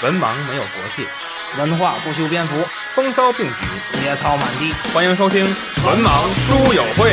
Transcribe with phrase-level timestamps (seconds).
[0.00, 1.02] 文盲没有国界，
[1.58, 2.62] 文化不修边幅，
[2.94, 4.72] 风骚并举，野草满地。
[4.94, 5.44] 欢迎收听
[5.88, 7.10] 《文盲书友会》。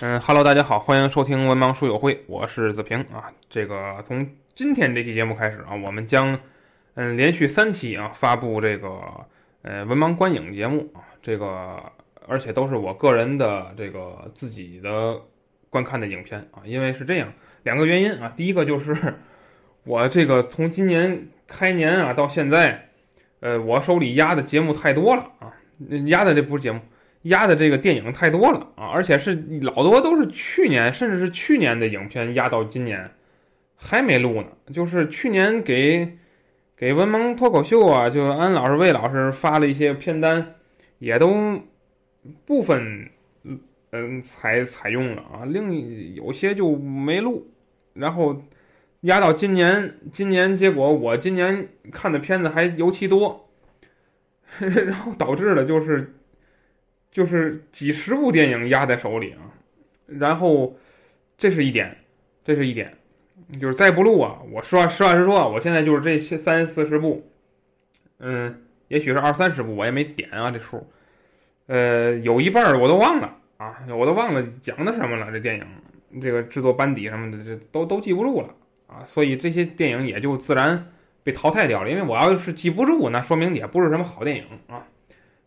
[0.00, 3.24] 嗯哈喽，大家好，欢迎收听《文盲书友会》，我是子平啊。
[3.50, 4.24] 这个从
[4.54, 6.38] 今天这期节目开始啊，我们将
[6.94, 8.88] 嗯连续三期啊发布这个
[9.62, 11.82] 呃文盲观影节目啊，这个
[12.28, 15.20] 而且都是我个人的这个自己的
[15.68, 19.14] 观看的影片啊，因为是这样两个原因啊，第一个就是
[19.84, 22.88] 我这个从今年开年啊到现在，
[23.40, 25.52] 呃，我手里压的节目太多了啊，
[26.06, 26.80] 压的这不是节目。
[27.22, 33.10] 压的这个电影太多了啊，而且是老多都是去年，甚至是去年的影片压到今年
[33.76, 34.46] 还没录呢。
[34.72, 36.16] 就是去年给
[36.76, 40.54] 给文盲脱口秀啊，就安老师、魏老师发了一些片单，
[41.00, 41.60] 也都
[42.46, 43.10] 部分
[43.90, 47.50] 嗯采采用了啊，另有些就没录。
[47.94, 48.42] 然后
[49.02, 53.48] 压到今年，今年结果我今年看的片子还尤其多，
[54.58, 56.14] 然后导致了就是。
[57.10, 59.40] 就是几十部电影压在手里啊，
[60.06, 60.76] 然后
[61.38, 61.96] 这是一点，
[62.44, 62.94] 这是一点，
[63.58, 67.26] 就是再不录啊，我实话实话实说啊，我现在就是这些三四十部，
[68.18, 70.86] 嗯，也许是二三十部，我也没点啊这数，
[71.66, 75.66] 呃，有一半我都忘了啊，我都忘了讲的什么了，这电影
[76.20, 78.54] 这个制作班底什么的，这都都记不住了
[78.86, 80.92] 啊，所以这些电影也就自然
[81.22, 84.86] 被淘汰掉了，因为我要是记不住，那说明也不是什么好电影啊，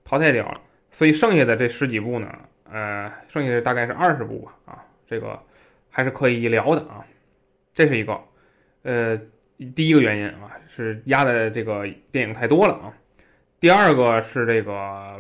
[0.04, 0.62] 淘汰掉了。
[0.92, 2.30] 所以剩下的这十几部呢，
[2.70, 5.40] 呃，剩下的大概是二十部吧，啊，这个
[5.90, 7.06] 还是可以聊的啊，
[7.72, 8.20] 这是一个，
[8.84, 9.18] 呃，
[9.74, 12.94] 第一个原因啊，是压的这个电影太多了啊。
[13.62, 15.18] 第二个是这个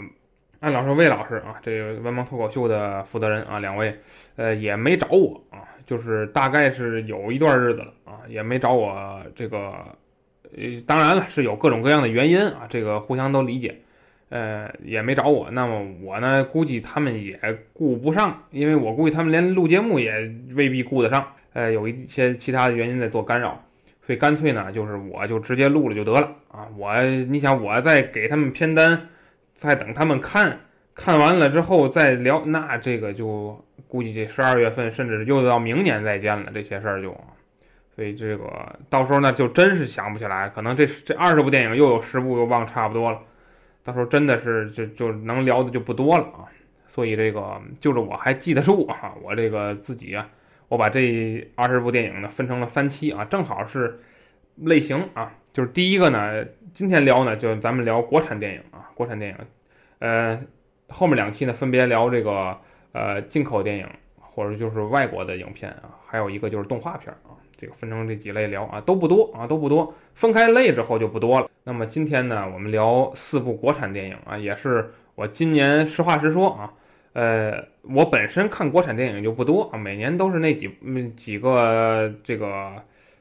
[0.61, 3.97] 安老师、魏老师啊，这个文盲脱口秀的负责人啊，两位，
[4.35, 9.73] 呃，也没找我啊，就是大概是有一段日子了啊，也没找我这个，
[10.55, 13.75] 呃，当然了，是有各种各样的原因啊，这个互相都理解。
[14.29, 17.39] 呃，也没找我，那么我呢，估计他们也
[17.73, 20.13] 顾不上，因为我估计他们连录节目也
[20.55, 21.25] 未必顾得上。
[21.53, 23.59] 呃，有一些其他的原因在做干扰，
[23.99, 26.67] 所以干脆呢，就是我就直接录了就得了啊。
[26.77, 29.09] 我，你想我再给他们片单，
[29.61, 30.59] 再等他们看
[30.95, 37.15] 看完了之后再聊，那这个就估计这十二月份甚至又到明年再见了，这些事儿就，
[37.95, 43.19] 所以这个到时候呢，就真是想不起来，可能这这二十部电影又有十部又忘差不多了。
[43.83, 46.49] 到时候真的是就就能聊的就不多了啊，
[46.87, 50.27] 所以这个就是我还记得住啊，我这个自己啊，
[50.69, 53.99] 我把这二十部电影呢分成了三期啊，正好是
[54.55, 56.43] 类型啊，就是第一个呢，
[56.73, 59.37] 今天聊呢就咱们聊国产电影啊，国产电影，
[59.99, 60.41] 呃，
[60.87, 62.57] 后面两期呢分别聊这个
[62.93, 63.87] 呃进口电影
[64.19, 67.35] 或者就是外国的影片啊，还有一个就是动画片啊。
[67.57, 69.93] 这个分成这几类聊啊，都不多啊，都不多。
[70.15, 71.47] 分开类之后就不多了。
[71.63, 76.73] 那么今天呢，我们聊四部国产电影啊，也是我今年实话实说啊，
[77.13, 80.75] 呃，我本身看国产电影就不多啊，每年都是那几
[81.15, 82.73] 几个这个，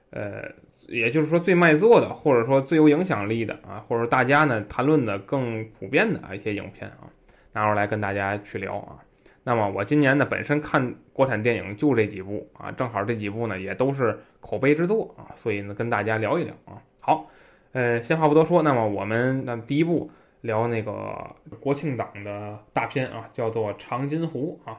[0.09, 0.51] 呃，
[0.91, 7.07] 也就是说最卖座的，或者说最有影响力的啊，或者大家呢谈论的更普遍的啊一些影片啊，
[7.53, 8.99] 拿出来跟大家去聊啊。
[9.45, 16.83] 那么我今年呢，本身看国产电影就这几部啊，正好这几部呢也都是口碑之作啊，所以呢跟大家聊一聊啊。
[17.01, 17.27] 好，
[17.73, 20.11] 呃，闲话不多说，那么我们那第一部
[20.43, 24.79] 聊那个国庆档的大片啊，叫做《长津湖》啊。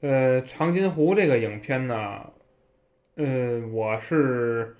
[0.00, 2.20] 呃，《长津湖》这个影片呢，
[3.16, 4.74] 呃，我是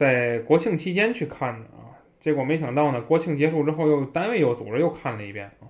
[0.00, 5.68] 在国庆期间去看的啊，结果没想到呢，国庆结束之后又单位又组织又看了一遍啊，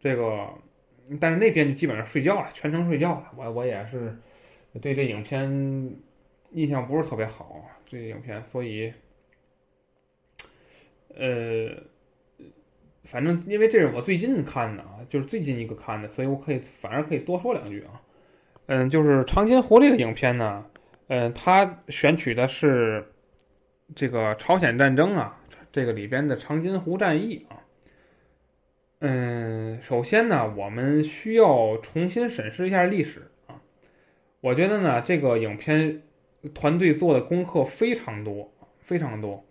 [0.00, 0.48] 这个。
[1.20, 3.30] 但是那边就基本上睡觉了，全程睡觉了。
[3.36, 4.14] 我我也是
[4.80, 5.50] 对这影片
[6.52, 8.92] 印象不是特别好，这影片，所以
[11.14, 11.70] 呃，
[13.04, 18.00] 反正因为这是我最近看的啊，就是最近一个看的，所以我可以反而可以多说两句啊。
[18.66, 20.64] 嗯，就是《长津湖》这个影片呢，
[21.06, 23.02] 嗯，它选取的是
[23.94, 25.40] 这个朝鲜战争啊，
[25.72, 27.56] 这个里边的长津湖战役啊。
[29.00, 33.60] 嗯，首先呢，我们需要重新审视一下历史啊。
[34.40, 36.02] 我觉得呢，这个影片
[36.54, 39.44] 团队做的功课非常多，非常多。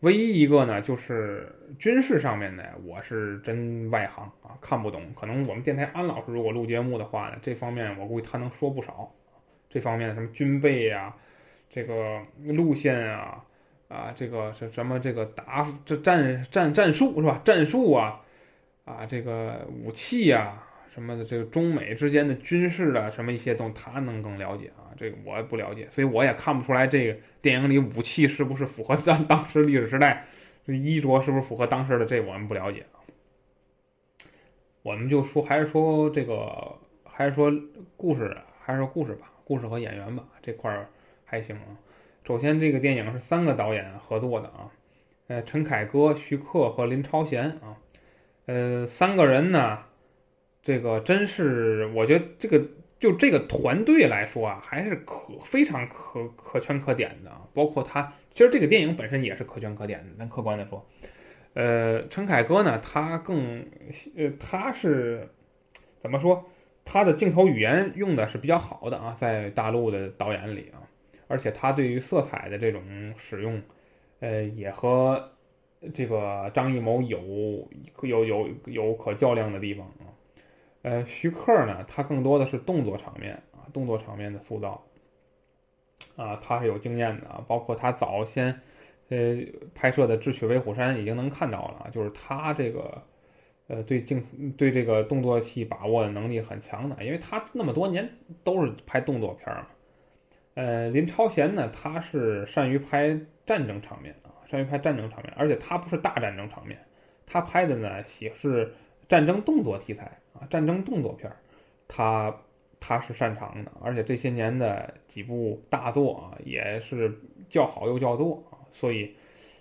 [0.00, 5.12] 唯一一个呢，就是军事上面的，我是真外行啊，看不懂。
[5.14, 9.12] 可能我们电台安老师如果录节目的话呢，这方面我估计他能说不少。
[9.68, 11.14] 这方面什么军备呀，
[11.70, 12.20] 这个
[12.52, 13.44] 路线啊，
[13.92, 17.40] 啊，这个是什么这个打这战战战术是吧？
[17.44, 18.18] 战术啊。
[18.84, 20.60] 啊，这个武器呀，
[20.92, 24.90] 什么的，这个中美之间的军事啊什么一些东，他能更了解啊。
[24.96, 30.26] 这个我也不了解，所以我也看不出来这个电影里武器是不是符合咱当时历史时代，
[30.66, 32.84] 这衣着是不是符合当时的，这我们不了解。
[34.82, 37.52] 我们就说还是说这个，还是说
[37.96, 40.88] 故事，还是说故事吧，故事和演员吧，这块儿
[41.24, 41.70] 还行啊。
[42.24, 44.70] 首先，这个电影是三个导演合作的啊，
[45.26, 47.76] 呃，陈凯歌、徐克和林超贤啊，
[48.46, 49.80] 呃，三个人呢，
[50.62, 52.64] 这个真是我觉得这个
[53.00, 57.32] 就这个团队来说啊，还是可非常可可圈可点的。
[57.52, 60.10] 包括他，其实这个电影本身也是可圈可点的。
[60.16, 60.86] 咱客观的说，
[61.54, 63.66] 呃，陈凯歌呢，他更
[64.16, 65.28] 呃，他是
[66.00, 66.48] 怎么说？
[66.84, 70.78] 他的镜头语言用的是比较好的啊，在大陆的导演里啊。
[71.32, 72.82] 而且他对于色彩的这种
[73.16, 73.58] 使用，
[74.20, 75.30] 呃，也和
[75.94, 77.66] 这个张艺谋有
[78.02, 80.04] 有有有可较量的地方啊。
[80.82, 84.84] 呃，徐克呢，他更多的是动作场面啊，动作场面的塑造
[86.16, 87.42] 啊，他是有经验的啊。
[87.48, 88.60] 包括他早先
[89.08, 89.38] 呃
[89.74, 93.02] 拍摄的《智取威虎山》已经能看到了，就是他这个
[93.68, 94.22] 呃对镜
[94.58, 98.06] 对这个动作戏把握的能力很强的，因为他那么多年
[98.44, 99.66] 都是拍动作片嘛。
[100.54, 106.78] 呃，林超贤呢，他是善于拍战争场面啊，善于拍战争场面，而且他不是大战争场面，
[107.24, 108.70] 他拍的呢也是
[109.08, 110.04] 战争动作题材
[110.34, 111.32] 啊，战争动作片，
[111.88, 112.34] 他
[112.78, 119.16] 他是擅长的，而且这些年的几部大作啊，也是叫好又叫座啊，所以，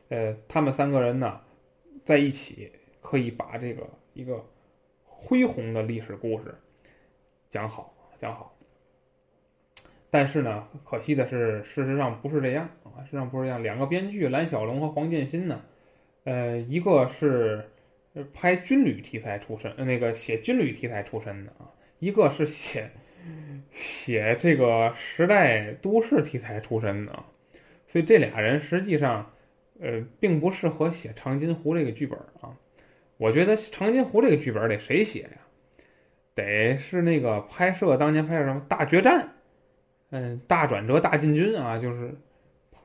[0.09, 1.39] 呃，他们三个人呢，
[2.03, 4.43] 在一起可以把这个一个
[5.05, 6.53] 恢宏的历史故事
[7.49, 8.53] 讲好讲好。
[10.13, 12.99] 但是呢，可惜的是，事实上不是这样啊。
[13.05, 13.63] 事实上不是这样。
[13.63, 15.61] 两个编剧蓝小龙和黄建新呢，
[16.25, 17.65] 呃，一个是
[18.33, 21.63] 拍军旅题材出身，那个写军旅题材出身的啊，
[21.99, 22.91] 一个是写
[23.71, 27.23] 写这个时代都市题材出身的。
[27.87, 29.31] 所以这俩人实际上，
[29.79, 32.51] 呃，并不适合写《长津湖》这个剧本啊。
[33.15, 35.29] 我觉得《长津湖》这个剧本得谁写呀？
[36.35, 39.23] 得是那个拍摄当年拍摄什么《大决战》。
[40.11, 42.13] 嗯，大转折、大进军啊，就是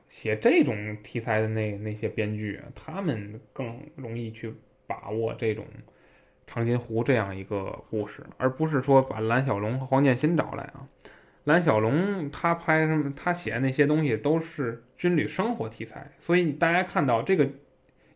[0.09, 4.53] 写这种题材的那那些编剧，他们更容易去
[4.87, 5.65] 把握这种
[6.45, 10.87] 长津湖这样一个故事，而不是说把蓝小龙和黄建新找来啊。
[11.43, 17.49] 蓝小龙他拍什么，他写的那些东西都是军旅生活题材，所以大家看到这个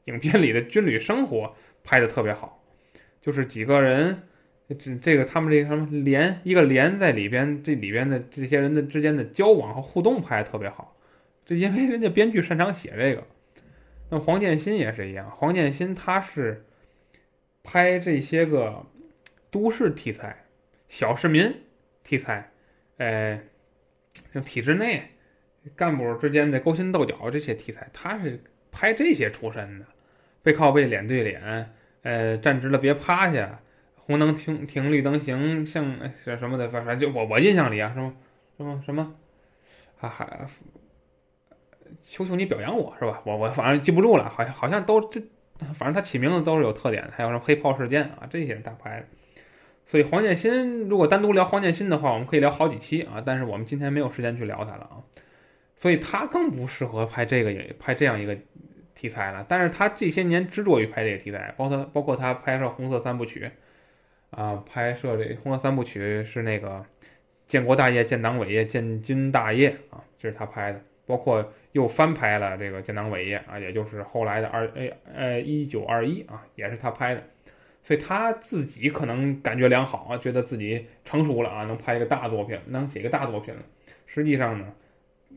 [0.05, 1.53] 影片里的军旅生活
[1.83, 2.63] 拍的特别好，
[3.19, 4.23] 就是几个人。
[4.75, 10.95] 这这个他们这个什么连一个连在里边，这里边的这些人的之间的交往和互动拍的特别好，
[11.45, 13.25] 这因为人家编剧擅长写这个。
[14.09, 16.65] 那黄建新也是一样，黄建新他是
[17.63, 18.85] 拍这些个
[19.49, 20.45] 都市题材、
[20.89, 21.53] 小市民
[22.03, 22.51] 题材，
[22.97, 23.39] 呃，
[24.33, 25.03] 就体制内
[25.75, 28.41] 干部之间的勾心斗角这些题材，他是
[28.71, 29.85] 拍这些出身的，
[30.43, 31.73] 背靠背、脸对脸，
[32.03, 33.59] 呃，站直了别趴下。
[34.11, 38.13] 红灯停停，绿灯行，像是什么的，反正就我我印象里啊，什么
[38.57, 39.15] 什么什么，
[39.97, 40.45] 还还，
[42.03, 43.21] 求求你表扬我是吧？
[43.25, 45.21] 我我反正记不住了，好像好像都这，
[45.73, 49.07] 反正他起名字都是有特点的，还有什么黑炮事件啊，这些大牌。
[49.85, 54.99] 所以黄建新如果单独聊黄建新的话，我们可以聊好几期啊，但是我们今天没有时间去聊他了啊，
[55.77, 58.37] 所以他更不适合拍这个也拍这样一个
[58.93, 59.45] 题材了。
[59.47, 63.49] 但是他这些年执着于拍这个题材，包括包括他拍摄红色三部曲。
[64.31, 66.85] 啊，拍摄这《红色三部曲》是那个
[67.47, 70.81] 建国大业、建党伟业、建军大业啊，这是他拍的。
[71.05, 77.21] 包括又翻拍了这个建党伟业啊，也就是后来的二呃呃一九二一啊，也是他拍的。
[77.83, 83.61] 所以他自己可能感觉良好啊，觉得自己成熟了啊，能拍一个大作品，能写一个大作品了。
[84.05, 84.73] 实际上呢，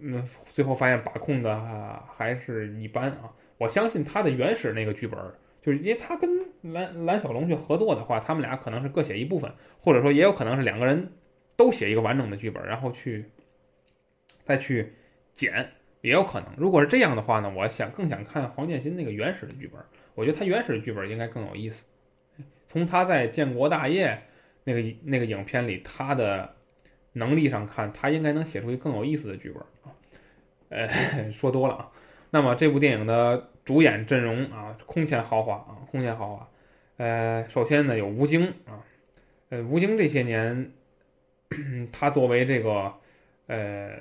[0.01, 3.33] 嗯，最后发现把控的还是一般啊。
[3.59, 5.19] 我相信他的原始那个剧本。
[5.64, 6.30] 就是因为他跟
[6.61, 11.11] 蓝蓝小龙去合作的话，他们俩可能是各写一部分，或者说也有可能是两个人
[11.56, 13.25] 都写一个完整的剧本，然后去
[14.42, 14.92] 再去
[15.33, 15.71] 剪，
[16.02, 16.50] 也有可能。
[16.59, 19.80] 如果是这样的话呢，我想更想看黄建新那个原始的剧本，
[20.14, 21.87] 我觉得他原始的剧本应该更有意思。
[22.66, 24.23] 从他在建国大业
[24.64, 26.54] 那个那个影片里，他的
[27.14, 29.97] 能力上看，他应该能写出一个更有意思的剧本啊。
[30.68, 31.90] 呃， 说多了啊。
[32.30, 33.49] 那么这部电影的。
[33.64, 36.49] 主演阵容啊，空前豪华啊，空前豪华。
[36.97, 38.85] 呃，首先呢有吴京啊，
[39.49, 40.71] 呃，吴京这些年，
[41.90, 42.92] 他作为这个
[43.47, 43.99] 呃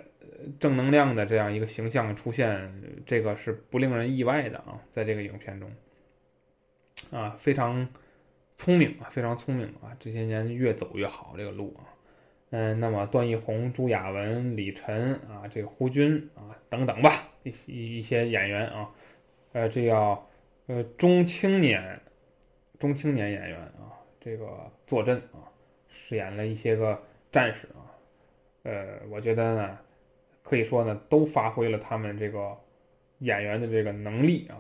[0.60, 2.72] 正能量的这样一个形象出现，
[3.06, 5.72] 这个是不令人意外的啊，在这个影片中，
[7.12, 7.88] 啊，非常
[8.58, 11.88] 聪明啊，非常聪明啊，这些年越走越好这个路啊，
[12.52, 18.90] 嗯，那么段奕宏、朱亚文、李晨啊，这个胡军啊等等吧，一一些演员啊，
[19.54, 20.30] 呃，这叫
[20.68, 22.00] 呃中青年
[22.78, 25.50] 中青年演员啊，这个坐镇啊，
[25.88, 27.88] 饰演了一些个战士啊，
[28.64, 29.80] 呃，我觉得呢，
[30.44, 32.56] 可以说呢，都发挥了他们这个
[33.20, 34.58] 演员的这个能力啊。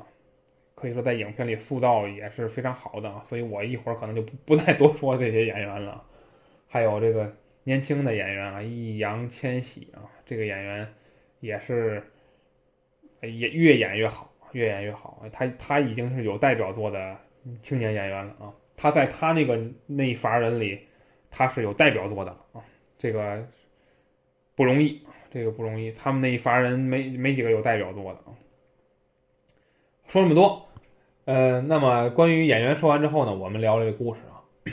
[0.76, 6.04] 可以说在影片里塑造也是非常好的啊，所以我一会儿可能就不不再多说这些演员了。
[6.68, 7.34] 还有这个
[7.64, 10.94] 年轻的演员啊，易烊千玺啊，这个演员
[11.40, 12.04] 也是
[13.22, 15.22] 也越演越好，越演越好。
[15.32, 17.16] 他他已经是有代表作的
[17.62, 20.80] 青年演员了啊，他在他那个那一伐人里，
[21.30, 22.64] 他是有代表作的啊，
[22.98, 23.46] 这个
[24.56, 25.92] 不容易，这个不容易。
[25.92, 28.32] 他们那一伐人没没几个有代表作的啊。
[30.08, 30.66] 说这么多。
[31.26, 34.44] 呃，那么关于演员说完之后呢，我们聊这个故事啊，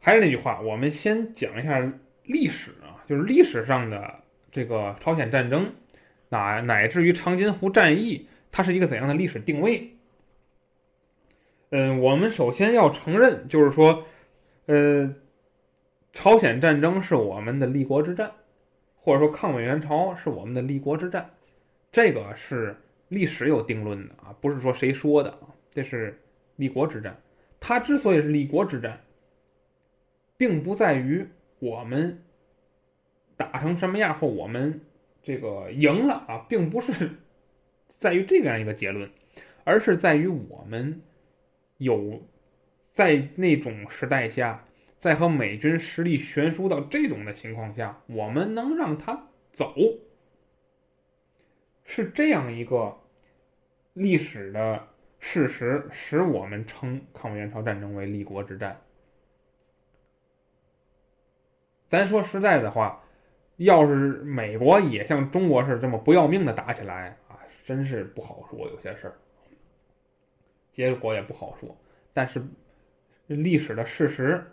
[0.00, 1.78] 还是那句话，我们先讲一下
[2.24, 4.12] 历史啊，就是历史上的
[4.50, 5.72] 这个朝鲜战争，
[6.30, 9.96] 乃乃至于长津湖战役，它是一个怎样的历史定位？
[11.70, 14.04] 嗯，我们首先要承认，就是说，
[14.66, 15.12] 呃，
[16.12, 18.30] 朝鲜战争是我们的立国之战，
[18.94, 21.30] 或者说抗美援朝是我们的立国之战，
[21.90, 22.76] 这个是
[23.08, 25.48] 历史有定论的啊，不是说谁说的啊。
[25.70, 26.20] 这是
[26.56, 27.18] 立国之战，
[27.58, 29.00] 它之所以是立国之战，
[30.36, 31.26] 并不在于
[31.58, 32.22] 我们
[33.34, 34.78] 打成什么样或我们
[35.22, 37.10] 这个赢了啊，并不是
[38.02, 39.08] 在于这样一个结论，
[39.62, 41.00] 而是在于我们
[41.78, 42.20] 有
[42.90, 44.64] 在那种时代下，
[44.98, 49.72] 在和美军实力悬殊到这种的情况下，我们能让他走，
[51.84, 52.98] 是这样一个
[53.92, 54.88] 历史的。
[55.24, 58.76] 事实使我们称抗美援朝战争为立国之战。
[61.86, 63.04] 咱说实在的话，
[63.58, 63.94] 要是
[64.24, 67.16] 美国也像中国似的这么不要命的打起来，
[67.64, 68.68] 真是不好说。
[68.68, 69.14] 有些事儿，
[70.72, 71.76] 结果也不好说。
[72.12, 72.42] 但是
[73.26, 74.44] 历史的事实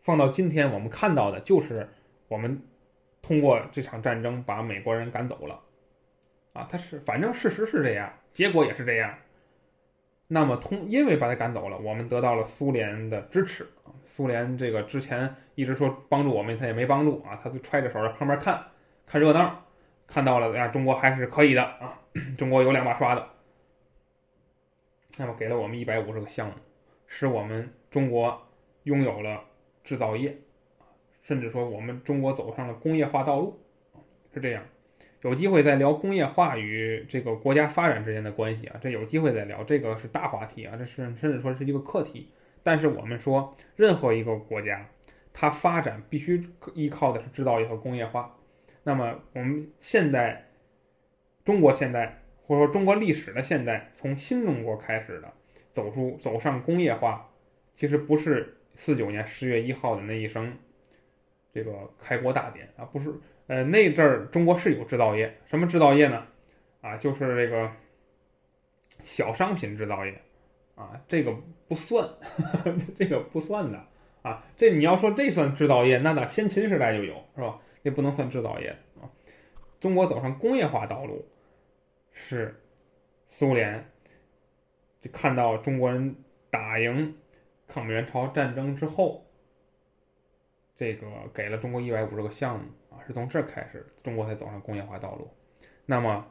[0.00, 1.88] 放到今天，我们看到的就是
[2.28, 2.60] 我们
[3.22, 5.60] 通过这场战争把美国人赶走了。
[6.54, 8.12] 啊，他是反正事实是这样。
[8.34, 9.14] 结果也是这样，
[10.28, 13.66] 那么通因为把他赶走了，我们得到了苏联的支持。
[14.06, 18.64] 苏联这个之前一直说帮助我们，他也没帮助啊，他就揣着手在旁边看，
[19.06, 19.64] 看热闹，
[20.08, 22.00] 看到了啊，中国还是可以的啊，
[22.36, 23.22] 中国有两把刷子，
[25.18, 26.54] 那么给了我们一百五十个项目，
[27.06, 28.40] 使我们中国
[28.84, 29.44] 拥有了
[29.84, 30.36] 制造业，
[31.22, 33.60] 甚至说我们中国走上了工业化道路，
[34.32, 34.64] 是这样。
[35.22, 42.30] 有机会再聊工业化与这个国家发展之间的关系啊，这有机会再聊，这个是大话题啊，这是甚至说是一个课题。
[42.62, 44.88] 但是我们说，任何一个国家，
[45.32, 48.37] 它发展必须依靠的是制造业和工业化。
[48.88, 50.46] 那么我们现代，
[51.44, 55.30] 中国现代或者说中国历史的现代，从新中国开始的
[55.70, 57.28] 走出走上工业化，
[57.76, 60.56] 其实不是四九年十月一号的那一声
[61.52, 63.12] 这个开国大典啊，不是。
[63.46, 66.26] 呃，那阵儿中国是有制造业，什么制造业呢？
[66.80, 67.70] 啊，就是这个
[69.04, 70.18] 小商品制造业，
[70.76, 71.36] 啊，这个
[71.68, 72.08] 不算，
[72.96, 73.84] 这个不算的
[74.22, 74.42] 啊。
[74.56, 77.60] 这你要说这算制造业，那到先秦时代就有，是吧？
[77.82, 79.10] 这不能算制造业啊。
[79.80, 81.24] 中国走上工业化道路，
[82.12, 82.60] 是
[83.26, 83.84] 苏联
[85.00, 86.16] 就看到中国人
[86.50, 87.16] 打赢
[87.66, 89.24] 抗美援朝战争之后，
[90.76, 92.98] 这个给了中国一百五十个项目啊。
[93.06, 95.30] 是从这开始，中国才走上工业化道路。
[95.86, 96.26] 那么，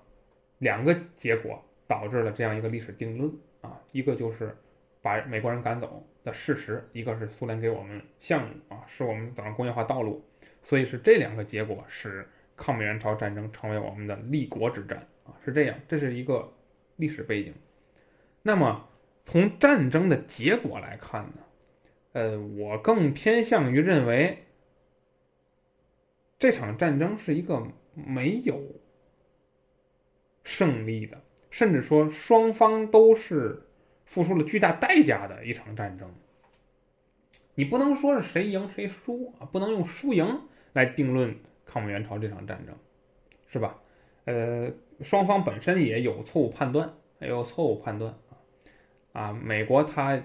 [0.57, 4.55] 两个结果导致了这样一个历史定论啊，一个就是
[5.01, 10.23] 把美国人赶走的事实，一个是苏联给我们项目啊，使我们走上工业化道路。
[10.67, 16.51] 所以是这两个结果使抗美援朝战争成为我们的立国之战啊，是这样，这是一个
[16.97, 17.53] 历史背景。
[18.41, 18.85] 那么
[19.23, 21.39] 从战争的结果来看呢，
[22.11, 24.43] 呃，我更偏向于认为。
[26.37, 28.61] 这场战争是一个没有
[30.43, 31.19] 胜利的，
[31.49, 33.63] 甚至说双方都是
[34.05, 36.13] 付出了巨大代价的一场战争。
[37.55, 40.41] 你不能说是谁赢谁输啊，不能用输赢
[40.73, 42.75] 来定论抗美援朝这场战争，
[43.47, 43.79] 是吧？
[44.25, 44.71] 呃，
[45.01, 48.37] 双方本身也有错误判断，也有错误判断啊。
[49.13, 50.21] 啊，美国他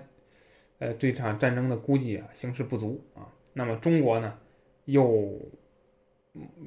[0.79, 3.27] 呃这场战争的估计啊，形势不足啊。
[3.53, 4.39] 那么中国呢，
[4.85, 5.39] 又。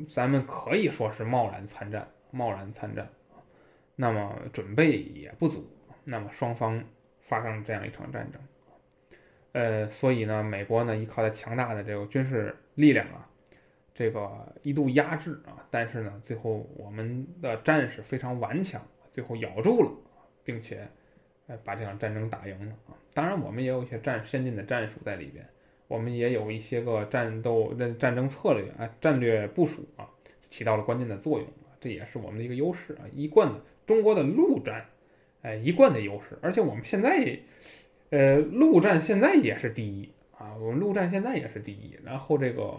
[0.07, 3.03] 咱们可以说是贸然参战，贸然参战
[3.33, 3.41] 啊，
[3.95, 5.67] 那么准备也不足，
[6.03, 6.79] 那么双方
[7.19, 8.39] 发生这样一场战争，
[9.53, 13.27] 呃，所以呢，美国呢依靠它强大的这个军事力量啊，
[13.95, 14.29] 这个
[14.61, 19.89] 一度压制啊，但是呢，最后我们的战士非常顽强，最后咬住了，
[20.43, 20.85] 并且，
[21.47, 22.91] 呃，把这场战争打赢了啊。
[23.13, 25.47] 当然，我们也有一些战先进的战术在里边，
[25.87, 30.05] 我们也有一些个战斗战战争策略啊、战略部署啊，
[30.41, 34.85] 起到了关键的作用啊，这也是我们的一个优势啊，一贯的中国的陆战，
[35.41, 37.39] 哎，一贯的优势，而且我们现在，
[38.09, 40.11] 呃，陆战现在也是第一。
[40.37, 42.77] 啊，我们陆战现在也是第一，然后这个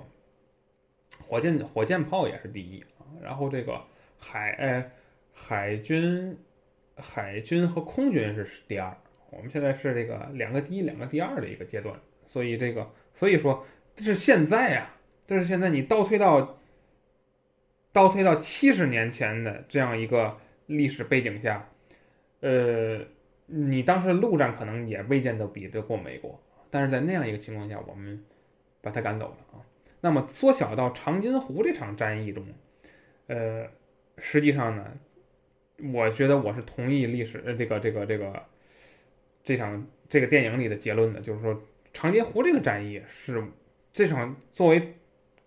[1.27, 3.83] 火箭火箭炮也是第一啊，然后这个
[4.19, 4.91] 海呃
[5.33, 6.37] 海军
[6.97, 8.97] 海军和空军是第二，
[9.31, 16.59] 我们现在是这个两个第一两个第二的一个阶段，所以这个所以说这是现在啊，这是现在你倒退到
[17.93, 21.69] 倒退到七十年前的这样一个历史背景下，
[22.41, 23.01] 呃，
[23.47, 26.41] 你当时陆战可能也未见得比得过美国。
[26.69, 28.23] 但是在那样一个情况下，我们
[28.83, 29.65] 把他赶走了啊。
[30.01, 32.45] 那么缩小到长津湖这场战役中，
[33.27, 33.67] 呃，
[34.19, 34.93] 实际上呢，
[35.93, 38.43] 我觉得我是同意历史这个这个这个
[39.43, 41.61] 这场这个电影里的结论的，就是说
[41.93, 43.43] 长津湖这个战役是
[43.93, 44.95] 这场作为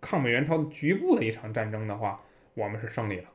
[0.01, 2.21] 抗美援朝的局部的一场战争的话，
[2.53, 3.29] 我们是胜利了，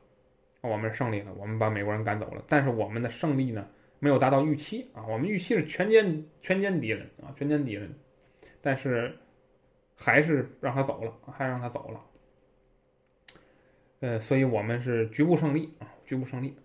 [0.61, 2.43] 我们是胜利了，我们把美国人赶走了。
[2.47, 3.67] 但是我们的胜利呢？
[3.99, 5.07] 没有达到预期啊！
[5.07, 7.89] 我们预期是全歼全歼敌人啊，全歼敌人，
[8.61, 9.17] 但是
[9.95, 12.01] 还是让他走了，还让他走了。
[14.01, 16.55] 呃，所以我们是局部胜利啊，局部胜利。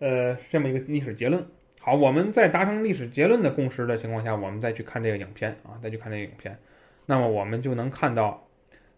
[0.00, 1.46] 呃，是这么一个历史结论。
[1.80, 6.58] 好，我们在达成历史结论的共识的情况下，我们再去看这个影片啊，再去看这个影片，
[7.06, 8.46] 那么我们就能看到，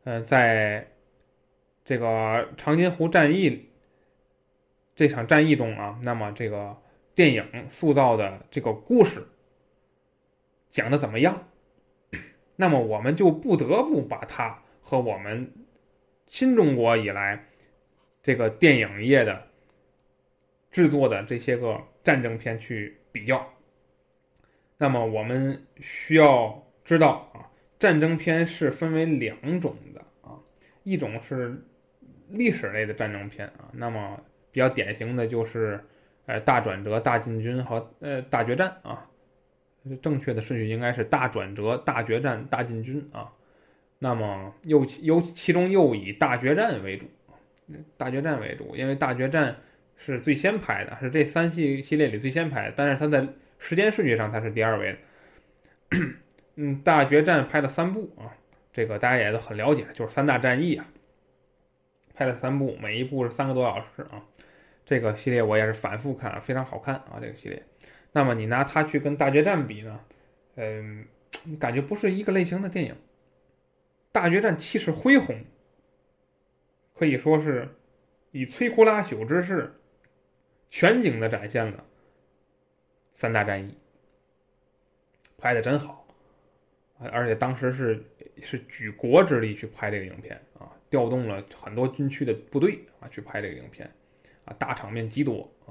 [0.05, 0.89] 呃，在
[1.85, 3.69] 这个长津湖战役
[4.95, 6.77] 这场战役中啊，那么这个。
[7.15, 9.23] 电影塑造的这个故事
[10.71, 11.47] 讲的怎么样？
[12.63, 15.51] 那么我们就不得不把它和我们
[16.29, 17.45] 新中国以来
[18.23, 19.49] 这个电影业的
[20.71, 23.45] 制作的这些个战争片去比较。
[24.79, 30.39] 那么我们需要知道啊，战争片是分为两种的啊，
[30.85, 31.61] 一种是
[32.29, 34.21] 历史类的战争片啊，那么
[34.53, 35.85] 比较典型的就是。
[36.25, 39.11] 呃，大转折、大进军和呃大决战啊，
[40.01, 43.31] 正确的顺序应该是大转折、大决战、大进军啊。
[43.99, 47.07] 那么又由其中又以大决战为主，
[47.97, 49.57] 大决战为主，因为大决战
[49.97, 53.27] 是最先拍的，是这三系系列里最先拍的，但是它在
[53.59, 55.99] 时间顺序上它是第二位的。
[56.57, 58.35] 嗯，大决战拍了三部啊，
[58.73, 60.87] 这个大家也都很了解，就是三大战役啊，
[62.15, 64.23] 拍了三部，每一部是三个多小时啊。
[64.85, 67.19] 这个系列我也是反复看，非常好看啊！
[67.21, 67.63] 这个系列，
[68.13, 70.01] 那么你拿它去跟大决战比呢？
[70.57, 71.07] 嗯，
[71.59, 72.95] 感觉不是一个类型的电影。
[74.13, 75.43] 大决战气势恢宏，
[76.95, 77.69] 可以说是
[78.31, 79.75] 以摧枯拉朽之势，
[80.69, 81.85] 全景的展现了
[83.15, 83.75] 三大战役，
[85.39, 86.07] 拍的真好，
[86.99, 88.05] 而且当时是
[88.43, 93.91] 是举国之力去拍这个影片啊，调动了很多军区的部队啊去拍这个影片。
[94.45, 95.71] 啊，大场面极多啊！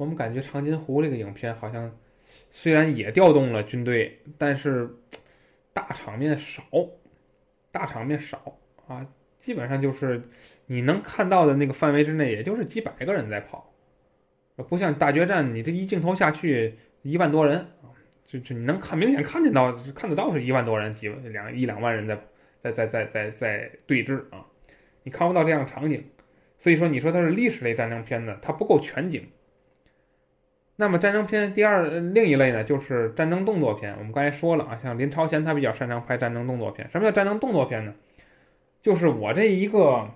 [0.00, 1.94] 我们感觉长津湖这个影片好像
[2.50, 4.88] 虽然也调动了军队，但是
[5.74, 6.62] 大场面少，
[7.70, 9.06] 大场面少啊！
[9.40, 10.26] 基本上就是
[10.64, 13.74] 你能看到的那个范围之内，也就是几百个人在跑，
[14.70, 17.92] 不像大决战，你这一镜头下去一万多人啊，
[18.26, 22.16] 就就你能看明显看见到看得到是一万多人，几两一两万人在
[22.62, 24.46] 在在在在在对峙啊！
[25.02, 26.02] 你看不到这样场景。
[26.56, 29.28] 所以说，你说它是历史类战争片子，它不够全景。
[30.80, 33.94] 那么战争片第二另一类呢，就是战争动作片。
[33.98, 36.88] 我们刚才说了啊，像林超贤他比较擅长拍战争动作片。
[36.90, 37.94] 什么叫战争动作片呢？
[38.80, 40.08] 就是我这一个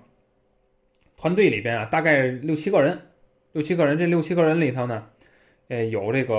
[1.15, 2.99] 团队里边啊，大概六七个人，
[3.51, 5.07] 六七个人，这六七个人里头呢，
[5.67, 6.35] 呃，有这个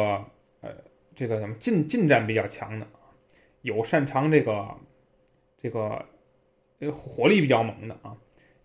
[0.60, 0.70] 呃
[1.14, 2.86] 这个什么近近战比较强的，
[3.62, 4.66] 有擅长这个
[5.62, 6.04] 这个
[6.80, 8.12] 呃火力比较猛的啊。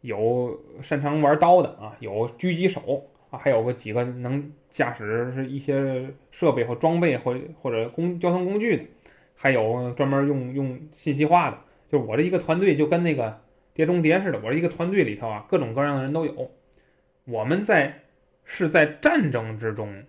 [0.01, 8.83] 有擅长玩刀的啊，有狙击手，啊还有个几个能驾驶是一些设备或装备或或者公交通工具的，
[9.35, 11.57] 还有专门用用信息化的。
[11.89, 13.29] 就是我这一个团队就跟那个
[13.73, 16.51] 《碟中谍》似的，我这一个团队里头啊，各种各样的人都有。
[17.25, 18.01] 我们在
[18.45, 20.03] 是在战争之中，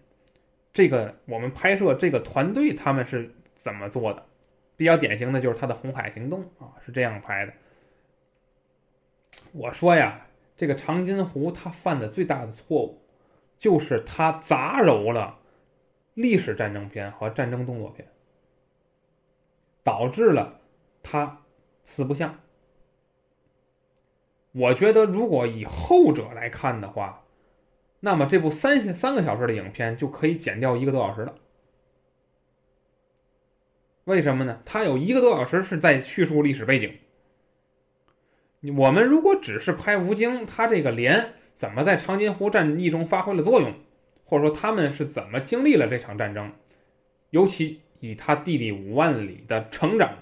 [0.72, 4.24] 这个我们拍摄这个团队他们是怎么做的？
[4.76, 7.52] 比较典型的就是他的红海行动啊，是这样拍的。
[9.52, 13.01] 我说呀，这个长津湖他犯的最大的错误，
[13.62, 15.38] 就是他杂糅了
[16.14, 18.08] 历史战争片和战争动作片，
[19.84, 20.60] 导致了
[21.00, 21.44] 他
[21.84, 22.40] 四不像，
[24.50, 27.22] 我觉得如果以后者来看的话，
[28.00, 31.36] 那么这部三三个小时的影片就可以减掉一个多小时了。
[34.02, 34.60] 为什么呢？
[34.64, 36.98] 它有一个多小时是在叙述历史背景。
[38.76, 43.72] 我们如果只是拍吴京他这个连怎么在长津湖战役中发挥了作用，
[44.24, 46.50] 或者说他们是怎么经历了这场战争，
[47.30, 50.12] 尤其以他弟弟五万里的成长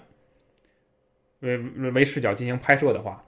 [1.39, 3.25] 为为视角进行拍摄的话，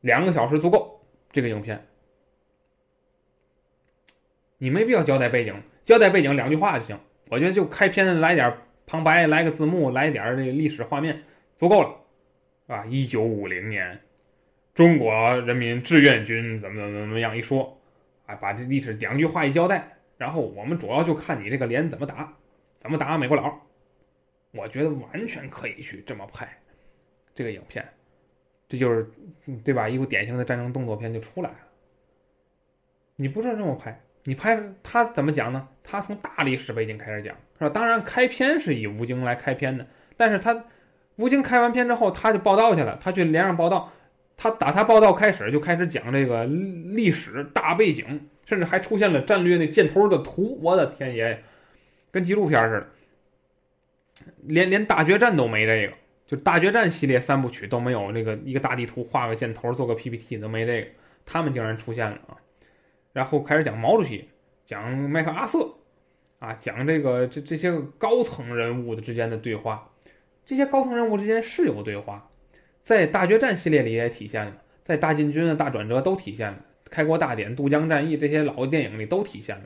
[0.00, 1.00] 两个小时足够。
[1.30, 1.86] 这个影片
[4.58, 5.54] 你没必要交代背景，
[5.84, 6.98] 交代背景两句话就行。
[7.28, 8.58] 我觉得就开篇来点。
[8.86, 11.22] 旁白来个字幕，来点儿这历史画面，
[11.56, 11.96] 足够了，
[12.66, 12.84] 啊！
[12.86, 14.00] 一九五零年，
[14.76, 15.10] 中国
[15.40, 17.80] 人民志愿军怎么怎么怎么样一说，
[18.26, 22.30] 啊，把这历史两句话一交代，然后我们主要就看你这个连怎么打，
[22.78, 23.58] 怎么打美国佬，
[24.52, 26.46] 我觉得完全可以去这么拍
[27.34, 27.82] 这个影片，
[28.68, 29.10] 这就是
[29.64, 29.88] 对吧？
[29.88, 31.56] 一部典型的战争动作片就出来了。
[33.16, 33.98] 你不是这么拍？
[34.24, 35.66] 你拍他怎么讲呢？
[35.82, 37.70] 他从大历史背景开始讲，是吧？
[37.70, 39.86] 当然，开篇是以吴京来开篇的，
[40.18, 40.66] 但是他
[41.16, 43.90] 吴京开完篇之后，他就报道去了，他去连上报道，
[44.36, 51.42] 他打他报道开始就开始讲这个历史大背景，甚至还出现了战略那箭头的图，我的天爷，
[52.10, 52.86] 跟纪录片似的，
[54.42, 55.94] 连连大决战都没这个，
[56.26, 60.88] 就大决战系列三部曲都没有那个一个大地图画个箭头做个 PPT 都没这个，
[61.24, 62.36] 他们竟然出现了啊！
[63.12, 64.28] 然后开始讲毛主席，
[64.66, 65.74] 讲麦克阿瑟，
[66.38, 69.90] 啊，讲这个这这些高层人物的之间的对话，
[70.44, 72.28] 这些高层人物之间是有对话，
[72.86, 79.64] 在大决战系列里也体现了，在大进军的大转折都体现了，开国大典、渡江战役这些老电影里都体现了。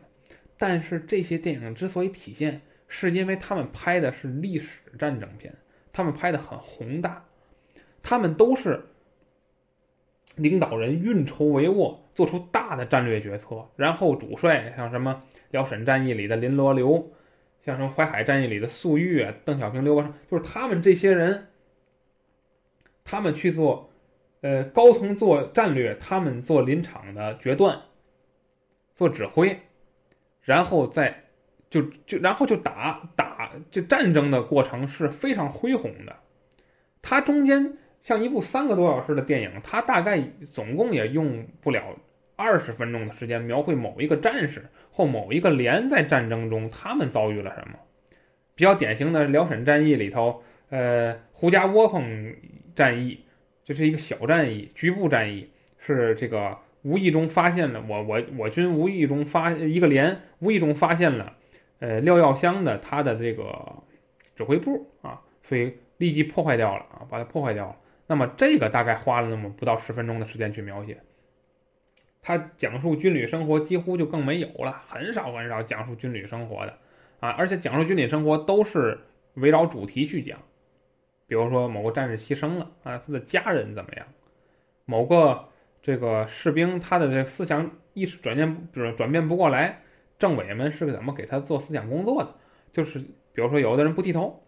[0.57, 5.53] 但是这些电影之所以体现，是因为他们拍的是历史战争片，
[5.93, 7.27] 他们拍的很宏大，
[8.03, 8.87] 他们都是。
[10.37, 17.13] 领导人运筹帷幄，做出大的战略决策，然后主帅像什么辽沈战役里的林罗刘，
[17.61, 21.49] 像什么淮海战役里的粟裕啊、邓小平、刘伯承，就是他们这些人，
[23.11, 23.91] 他们去做，
[24.43, 27.81] 呃，高层做战略，他们做临场的决断，
[28.95, 29.59] 做指挥，
[30.43, 31.25] 然后再
[31.69, 36.15] 就就然后就打打，这战争的过程是非常恢宏的，
[37.03, 37.77] 它中间。
[38.03, 40.19] 像一部三个多小时的电影，它大概
[40.51, 41.95] 总共也用不了
[42.35, 47.79] 二十分钟的时间描绘某一个战士或某一个连在战争中他们遭遇了什么。
[48.55, 52.35] 比较典型的辽沈战役里头，呃，胡家窝棚
[52.81, 53.21] 战役
[53.63, 61.37] 就是一个小战役、局部战役，是这个无意中发现了我我我军无意中发一个连无意中发现了，
[61.81, 63.45] 呃，廖耀湘的他的这个
[64.35, 67.77] 指挥部啊，所以立即破坏掉了啊，把它破坏掉了。
[68.07, 70.97] 那么这个大概花了那么不到十分钟的时间去描写，
[72.23, 76.79] 他讲述军旅生活几乎就更没有了，很少很少讲述军旅生活的
[77.21, 78.99] 啊，而且讲述军旅生活都是
[79.35, 80.41] 围绕主题去讲，
[81.31, 84.05] 比如说某个战士牺牲了啊，他的家人怎么样，
[84.85, 85.45] 某个
[85.81, 89.81] 这个士兵他的这个思想意识转变不转变不过来，
[90.19, 92.35] 政委们是怎么给他做思想工作的，
[92.73, 94.45] 就是比如说有的人不剃头。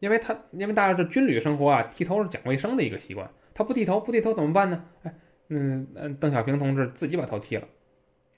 [0.00, 3.30] 因为他，因为大家这军旅生活啊，剃头是讲卫生的一个习惯。
[3.54, 4.84] 他不剃头，不剃头怎么办呢？
[5.04, 5.14] 哎，
[5.48, 7.66] 嗯嗯，邓小平同志自己把头剃了。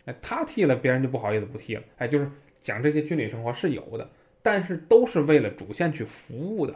[0.04, 1.82] 哎，他剃了，别人就不好意思不剃了。
[1.96, 2.30] 哎，就是
[2.62, 4.08] 讲这些军旅生活是有的，
[4.40, 6.72] 但是都是为了主线去服务的。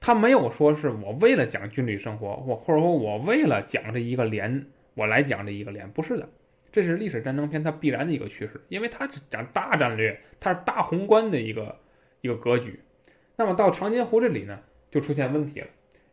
[0.00, 6.28] 他没有说是我为了讲军旅生活，或或者说我为了讲这一个连，我来讲这一个连，不是的。
[6.72, 11.74] 这是历史战争片它必然的一个趋势，因为它是讲大战略，它是大宏观的一个
[12.20, 12.78] 一个格局。
[13.36, 15.66] 那么到长津湖这里呢，就出现问题了，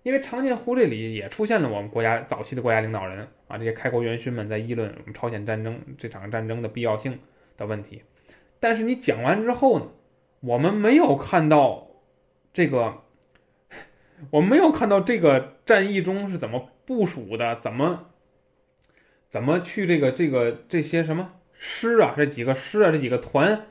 [0.04, 7.19] 因为长津湖这里也出现了我们国家早期的国家领导人啊，这些开国元勋们在议论我们朝鲜战争这场战争的必要性
[7.58, 8.02] 的问题。
[8.62, 9.88] 但是你讲完之后呢，
[10.39, 11.88] 我们没有看到
[12.54, 13.02] 这个，
[14.32, 18.10] 我没有看到这个战役中是怎么部署的，怎么
[19.30, 23.67] 怎么去这个这个这些什么师啊，这几个师啊，这几个团，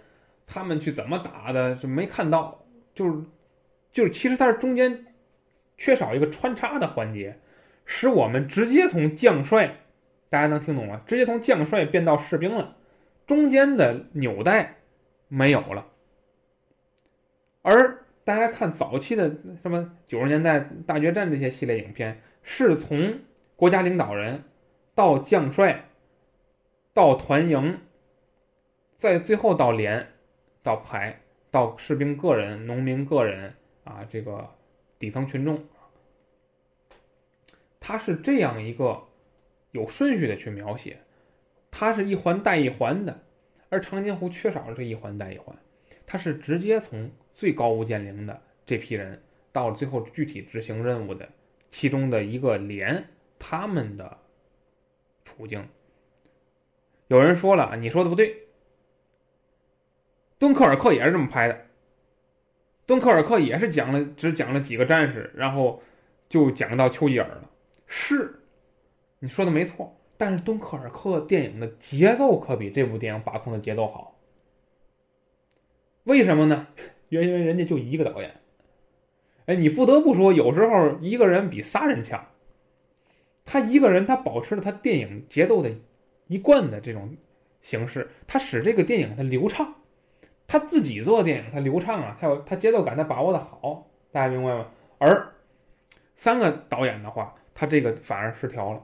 [0.47, 3.23] 他们去怎么打的，是没看到，就是。
[3.93, 5.05] 就是其实它是中间
[5.77, 7.39] 缺少一个穿插的环节，
[7.85, 9.81] 使我们直接从将帅，
[10.31, 11.03] 大家能听懂吗？
[11.07, 12.75] 直接从将帅变到士兵了，
[13.27, 14.79] 中间的纽带
[15.29, 15.89] 没有了。
[17.61, 19.29] 而大家看早期的
[19.63, 23.21] 什么九十年代大决战这些系列影片，是从
[23.57, 24.45] 国家领导人
[24.95, 25.89] 到将帅，
[26.93, 27.81] 到团营，
[28.97, 30.09] 再最后到连，
[30.63, 33.55] 到排，到士兵个人、农民个人。
[33.85, 34.49] 啊，这个
[34.97, 35.61] 底层群众，
[37.81, 39.03] 他是这样一个
[39.73, 41.01] 有顺序的去描写，
[41.69, 43.25] 它是一环带一环的，
[43.71, 45.57] 而长津湖缺少了这一环带一环，
[46.07, 51.29] 它是直接从最高屋建瓴的这批人，到了最后具体执行任务的
[51.71, 53.05] 其中的一个连，
[53.39, 54.19] 他们的
[55.25, 55.67] 处境。
[57.09, 58.35] 有人说了，你说的不对，
[60.39, 61.67] 敦刻尔克也是这么拍的，
[62.87, 65.83] 敦刻尔克也是讲了只讲了几个战士，然后
[66.29, 67.51] 就讲到丘吉尔了。
[67.87, 68.41] 是，
[69.19, 74.19] 你说的没错，但是敦刻尔克电影的节奏可比这部电影把控的节奏好。
[76.05, 76.67] 为什么呢？
[77.13, 78.35] 原因为人家就一个导演。
[79.45, 82.27] 哎，你不得不说，有时候一个人比仨人强。
[83.45, 85.71] 他一个人，他保持了他电影节奏的
[86.29, 87.15] 一贯的这种
[87.61, 89.75] 形式，他使这个电影它流畅。
[90.47, 94.67] 他自己做电影，他流畅啊，他有他节奏感，他把握的好，大家明白吗？
[94.99, 95.35] 而
[96.17, 98.83] 三个导演的话，他这个反而失调了。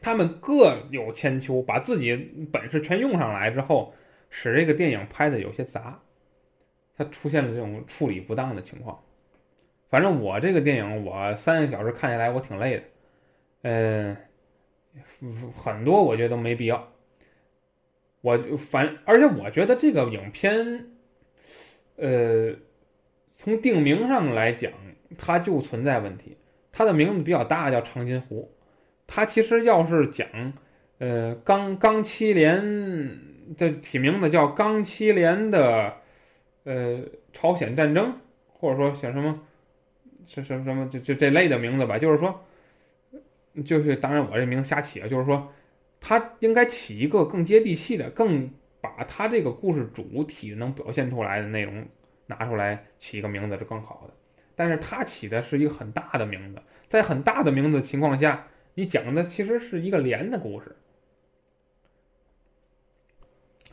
[0.00, 2.14] 他们各有千秋，把自己
[2.52, 3.92] 本事全用上来之后，
[4.30, 5.98] 使这个电影拍的有些杂。
[6.96, 9.02] 它出现了这种处理不当的情况，
[9.90, 12.82] 反正我这个电影我三个小时看下来我挺累的，
[13.62, 14.16] 嗯，
[15.56, 16.92] 很多我觉得都没必要。
[18.20, 20.86] 我反而且我觉得这个影片，
[21.96, 22.54] 呃，
[23.32, 24.70] 从定名上来讲，
[25.18, 26.36] 它就存在问题。
[26.70, 28.52] 它的名字比较大，叫长津湖。
[29.06, 30.28] 它其实要是讲，
[30.98, 32.56] 呃，钢钢七连
[33.56, 36.03] 的起名字叫钢七连的。
[36.64, 37.00] 呃，
[37.32, 39.40] 朝鲜战争，或者说像什么，
[40.26, 41.98] 什什什么，就就这类的名字吧。
[41.98, 42.44] 就是说，
[43.64, 45.06] 就是当然我这名字瞎起啊。
[45.06, 45.52] 就是说，
[46.00, 48.50] 他应该起一个更接地气的，更
[48.80, 51.86] 把他这个故事主体能表现出来的内容
[52.26, 54.14] 拿出来起一个名字是更好的。
[54.56, 60.74] 但是他起的是一个很大的名字，在很大的名字情况下，你讲的其实是一个连的故事，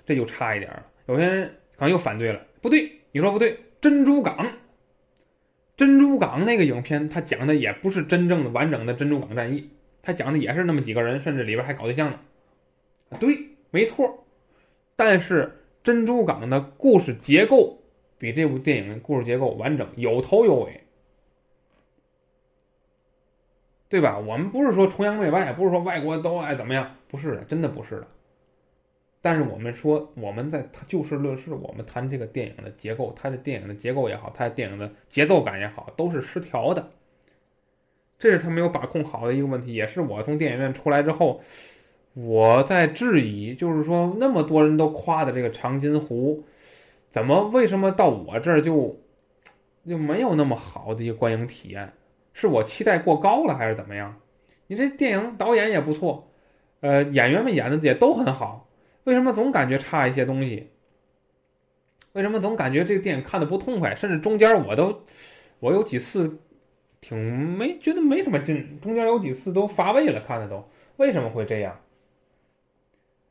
[0.05, 0.85] 这就差一点了。
[1.05, 2.39] 有些人可能又反对了。
[2.61, 3.59] 不对，你说不对。
[3.81, 4.51] 珍珠港，
[5.75, 9.67] 珍珠港那个影片，它讲的也不是真正的完整的珍珠港战役，
[10.03, 12.19] 它讲的也是那么几个人，甚至里边还搞对象呢。
[13.19, 13.35] 对，
[13.71, 14.23] 没错。
[14.95, 17.81] 但是珍珠港的故事结构
[18.19, 20.83] 比这部电影的故事结构完整，有头有尾，
[23.89, 24.19] 对吧？
[24.19, 28.07] 我们不是说崇洋媚外，不是说外国都爱怎么样，不是的，真的不是的。
[29.21, 36.89] 但是我们说，我们在就事论事，我们谈这个电影的结构，它的电影的结构也好，它的电影的节奏感也好，都是失调的。
[38.17, 41.39] 这是他没有把控好的一个问题，也是我从电影院出来之后，
[42.13, 46.43] 我在质疑，就是说那么多人都夸的这个长津湖，
[47.09, 48.99] 怎么为什么到我这儿就
[49.87, 51.93] 就没有那么好的一个观影体验？
[52.33, 54.15] 是我期待过高了，还是怎么样？
[54.67, 56.27] 你这电影导演也不错，
[56.79, 58.67] 呃，演员们演的也都很好。
[59.03, 60.69] 为什么总感觉差一些东西？
[62.13, 63.95] 为什么总感觉这个电影看的不痛快？
[63.95, 65.03] 甚至中间我都，
[65.59, 66.39] 我有几次
[66.99, 67.17] 挺
[67.57, 71.79] 没觉得没什么劲，中间有几次都乏味了，看的都为什么会这样？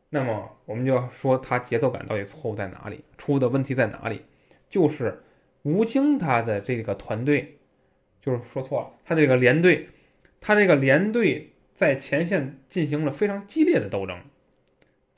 [0.09, 3.05] 那么我们就要说，他节奏感到底错误在哪里？
[3.17, 4.23] 出的问题在哪里？
[4.69, 5.23] 就是
[5.63, 7.59] 吴京他的这个团队，
[8.21, 9.89] 就是说错了，他这个连队，
[10.41, 14.19] 他这个连队在前线进行了非常激烈的斗争。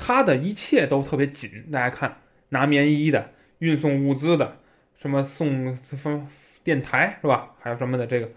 [0.04, 2.16] 他的一切都特别紧，大家看，
[2.48, 4.58] 拿棉衣的，运送物资的，
[4.96, 6.28] 什么送什么
[6.64, 7.54] 电台是吧？
[7.60, 8.28] 还有什么的这个，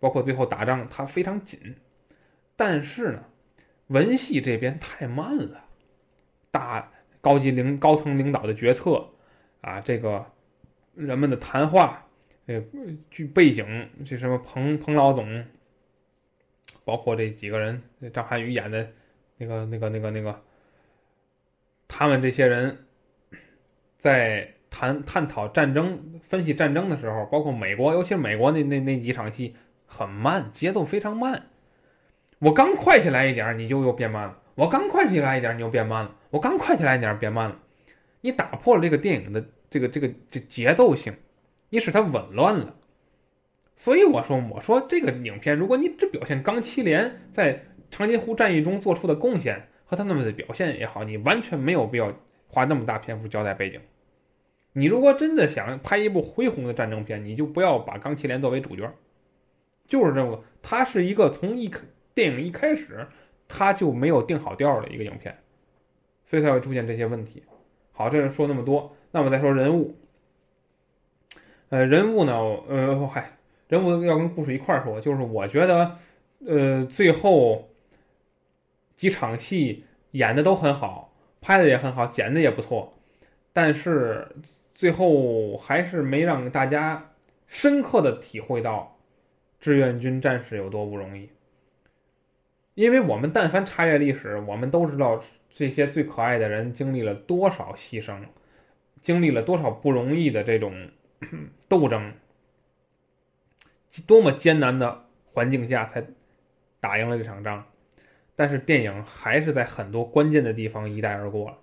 [0.00, 1.76] 包括最后打仗，他非常紧。
[2.56, 3.24] 但是呢，
[3.88, 5.62] 文戏这边太慢了，
[6.50, 9.10] 大高级领高层领导的决策
[9.60, 10.24] 啊，这个
[10.94, 12.06] 人们的谈话，
[12.46, 12.58] 呃，
[13.10, 15.44] 据背景这什么彭彭老总，
[16.86, 17.82] 包括这几个人，
[18.14, 18.90] 张涵予演的
[19.36, 20.42] 那个那个那个那个。
[21.94, 22.86] 他们这些人，
[23.98, 31.50] 在谈探讨战争、分析战争的时候，包括美国，尤其是美国那那那几场戏很慢，节奏非常慢。
[32.38, 37.58] 我刚快起来一点，你就又变慢了；我刚快起来一点，你又变慢了；我刚快起来一点，变慢了。
[38.22, 41.14] 你打破了这个电影的这个这个这节奏性，
[41.68, 42.74] 你使它紊乱了。
[43.76, 49.68] 所以我说，我说这个影片，如果你只表现钢七连在长津湖战役中做出的贡献。
[49.92, 52.10] 和他们的表现也好，你完全没有必要
[52.48, 53.78] 花那么大篇幅交代背景。
[54.72, 58.90] 你如果真的想拍一部恢宏的战争片，你就不要把钢七连作为主角。
[59.86, 61.70] 就是这么，它是一个从一
[62.14, 63.06] 电影一开始
[63.46, 65.36] 他就没有定好调的一个影片，
[66.24, 67.42] 所以才会出现这些问题。
[67.92, 69.94] 好，这说那么多，那么再说人物。
[71.68, 72.32] 呃，人物呢，
[72.66, 73.36] 呃，嗨，
[73.68, 75.98] 人物要跟故事一块儿说，就是我觉得，
[76.46, 77.68] 呃，最后。
[79.02, 82.94] 几场戏演的都很好，拍的也很好，剪的也不错，
[83.52, 84.28] 但是
[84.76, 87.10] 最后还是没让大家
[87.48, 88.96] 深刻的体会到
[89.58, 91.28] 志愿军战士有多不容易。
[92.74, 98.24] 因为我们但凡查阅历史，我们都知道这些最可爱的人经历了多少牺牲，
[99.00, 100.90] 经历了多少不容易的这种
[101.68, 102.14] 斗争，
[104.06, 106.06] 多么艰难的环境下才
[106.78, 107.66] 打赢了这场仗。
[108.42, 111.58] 但是电影还是在很多关键的地方一带而过了，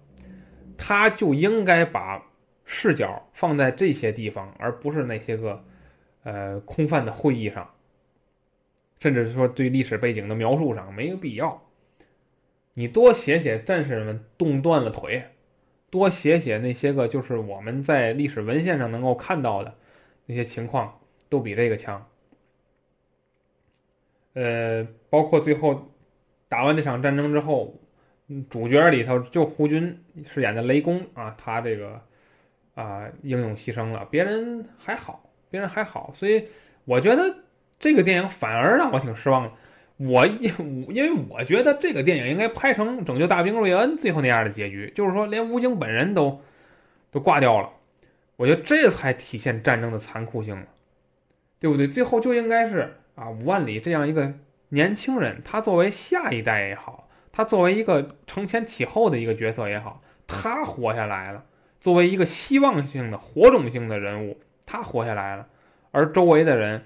[0.78, 2.26] 他就应该把
[2.63, 5.62] 视角放在这些地方，而不是那些个
[6.24, 7.70] 呃空泛的会议上。
[9.02, 11.62] 甚至是说对历史背景的描述上没有必要，
[12.76, 15.22] 你多写写战士们冻断了腿，
[15.89, 19.76] 多写写那些个就是我们在历史文献上能够看到的
[20.28, 22.08] 那些情况，都比这个强。
[24.32, 25.92] 呃，包括最后
[26.49, 27.79] 打完这场战争之后，
[28.49, 32.01] 主角里头就胡军饰演的雷公啊，他这个
[32.75, 36.43] 啊英勇牺牲了，别人还好，别人还好，所以
[36.83, 37.33] 我觉得。
[37.81, 39.51] 这个电影反而让我挺失望的，
[39.99, 40.53] 我因
[40.89, 46.41] 因为我觉得这个电影应该拍成《拯救大兵瑞恩》最后那样的结局，就是说连吴京本人都
[47.09, 47.69] 都挂掉了，
[48.35, 50.67] 我觉得这才体现战争的残酷性了，
[51.57, 51.88] 对不对？
[51.88, 54.33] 最后就应该是啊，五万里这样一个
[54.69, 61.45] 年轻人，他作为下一代也好，他作为一个承前启后的一个角色也好，他活下来了，
[61.79, 65.47] 作为一个希望性的火种性的人物，他活下来了，
[65.91, 66.86] 而周围的人。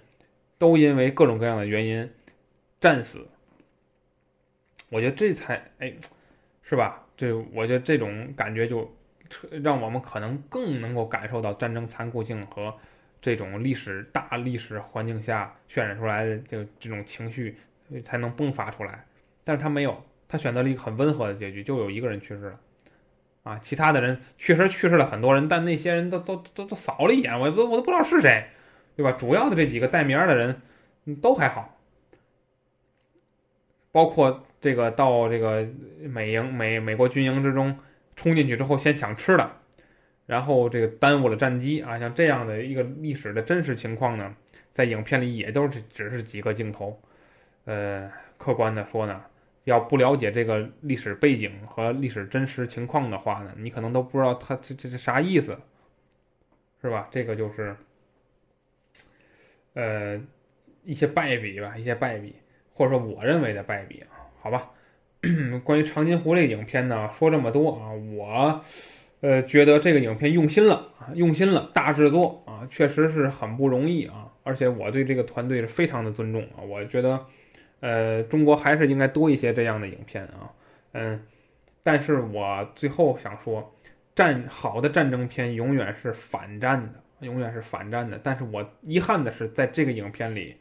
[0.60, 2.10] 都因为各种各样的原因
[2.80, 3.28] 战死，
[4.88, 5.94] 我觉得这才哎，
[6.62, 7.04] 是吧？
[7.18, 8.90] 这我觉得这种感觉就
[9.62, 12.74] 让我们可能更能够感受到战争残酷性和
[13.20, 17.58] 这种历史大历史环境下渲染出来的这这种情绪
[18.02, 19.06] 才能迸发出来。
[19.44, 22.60] 但是他没有，他选择了一个很温和的结局，就有一个人去世了
[23.44, 28.48] 啊，其他的人确实去世了很多人，但那些人都都都都扫了一眼，我都我都不知道是谁。
[28.96, 29.12] 对吧？
[29.14, 30.62] 主要的这几个带名的人，
[31.20, 31.80] 都还好，
[33.92, 35.68] 包括这个到这个
[36.00, 37.76] 美营美美国军营之中
[38.16, 39.52] 冲进去之后先抢吃的，
[40.28, 44.36] 然后这个耽误了战机啊，像这样的一个历史的真实情况呢，
[44.72, 47.02] 在影片里也都是只是几个镜头。
[47.66, 49.22] 呃，客观的说呢，
[49.64, 55.58] 要不了解这个历史背景和历史真实情况的话呢，你可能都不知道他这这是啥意思，
[56.82, 57.08] 是吧？
[57.12, 57.76] 这个就是。
[59.76, 60.22] 呃，
[60.84, 62.36] 一些败笔吧，一些败笔，
[62.72, 64.70] 或者说我认为的败笔啊，好吧。
[65.64, 68.62] 关于长津湖这个影片呢，说这么多啊，我
[69.22, 74.32] 呃觉得这个影片用心了，用心了，大制作啊，确实是很不容易啊。
[74.44, 77.26] 而且我对这个团队是非常的尊重啊，我觉得
[77.84, 80.48] 呃，中国还是应该多一些这样的影片啊，
[80.94, 81.22] 嗯。
[81.84, 83.76] 但是我最后想说，
[84.16, 87.04] 战好的战争片永远是反战的。
[87.20, 90.58] 永远是反战的，但是我遗憾的是，在这个影片里，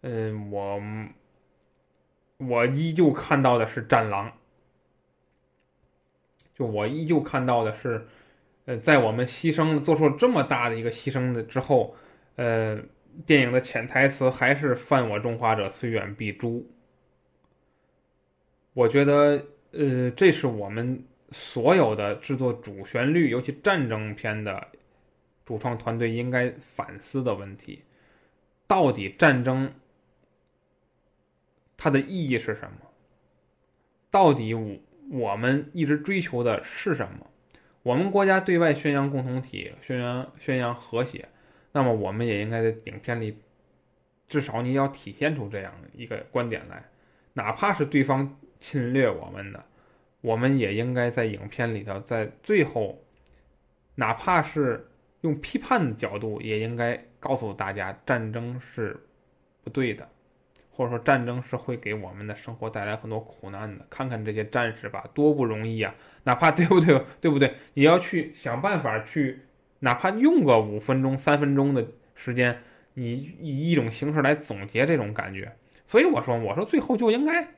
[0.00, 0.80] 嗯，我
[2.38, 4.32] 我依旧看到的是战狼，
[6.54, 8.06] 就我依旧看到的是，
[8.64, 11.94] 呃，在我们牺牲做出了这么大的一个牺牲的之后，
[12.36, 12.78] 呃，
[13.24, 16.66] 电影的潜台词还是“犯我中华者，虽远必诛”。
[18.74, 24.66] 我觉得，呃，这是我们所有的制作主旋律，尤其战争片的。
[25.46, 27.80] 主创团队应该反思的问题，
[28.66, 29.72] 到底战争
[31.76, 32.78] 它的意义是什么？
[34.10, 34.76] 到底我
[35.08, 37.30] 我们一直追求的是什么？
[37.84, 41.28] 我们国家对外宣扬共同体，宣扬宣扬和谐，
[41.76, 43.36] 那么我们也应该在影片里，
[44.26, 46.82] 至少你要体现出这样的一个观点来，
[47.34, 49.62] 哪怕是对方侵略我们的，
[50.22, 52.98] 我们也应该在影片里头，在最后，
[53.96, 54.88] 哪怕是。
[55.22, 58.96] 用批判的角度，也应该告诉大家，战争是
[59.64, 60.08] 不对的，
[60.70, 63.84] 或者说战争是会给我们的生活带来很多苦难的。
[63.90, 65.92] 看看这些战士吧，多不容易啊！
[66.22, 67.52] 哪怕对不对，对不对？
[67.74, 69.40] 也要去想办法去，
[69.80, 72.62] 哪怕用个五分钟、三分钟的时间，
[72.94, 75.54] 你以一种形式来总结这种感觉。
[75.84, 77.48] 所以我说，我说最后就应该，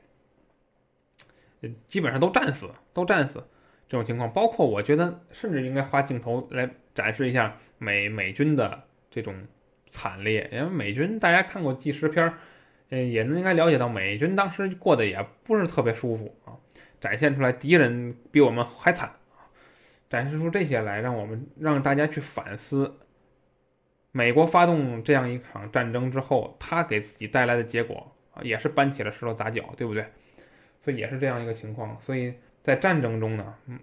[1.87, 3.43] 基本上都战死，都战死。
[3.87, 9.33] 这种情况，包括我觉得，甚至应该花镜头来展示一下美美军的这种
[9.89, 10.47] 惨烈。
[10.53, 12.37] 因为美军大家看过纪实片儿，
[12.89, 16.53] 嗯，也能应该了解到美军当时过得也不是特别舒服啊。
[16.99, 19.11] 展现出来敌人比我们还惨，
[20.09, 22.93] 展示出这些来，让我们让大家去反思，
[24.11, 30.05] 美国发动这样一场战争之后，他给自己带来的结果啊，也是搬起了石头砸脚，对不对？
[30.79, 31.95] 所以也是这样一个情况。
[32.01, 32.33] 所以
[32.63, 33.79] 在战争中呢，嗯，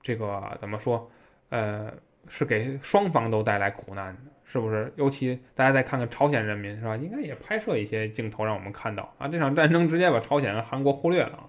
[0.00, 1.10] 这个怎么说？
[1.50, 1.92] 呃，
[2.26, 4.90] 是给双方都带来苦难的，是不是？
[4.96, 6.96] 尤其大家再看看朝鲜人民，是吧？
[6.96, 11.44] 应该也拍摄一些镜头让我们看到啊，这场战争直接把朝鲜、韩国忽略了啊，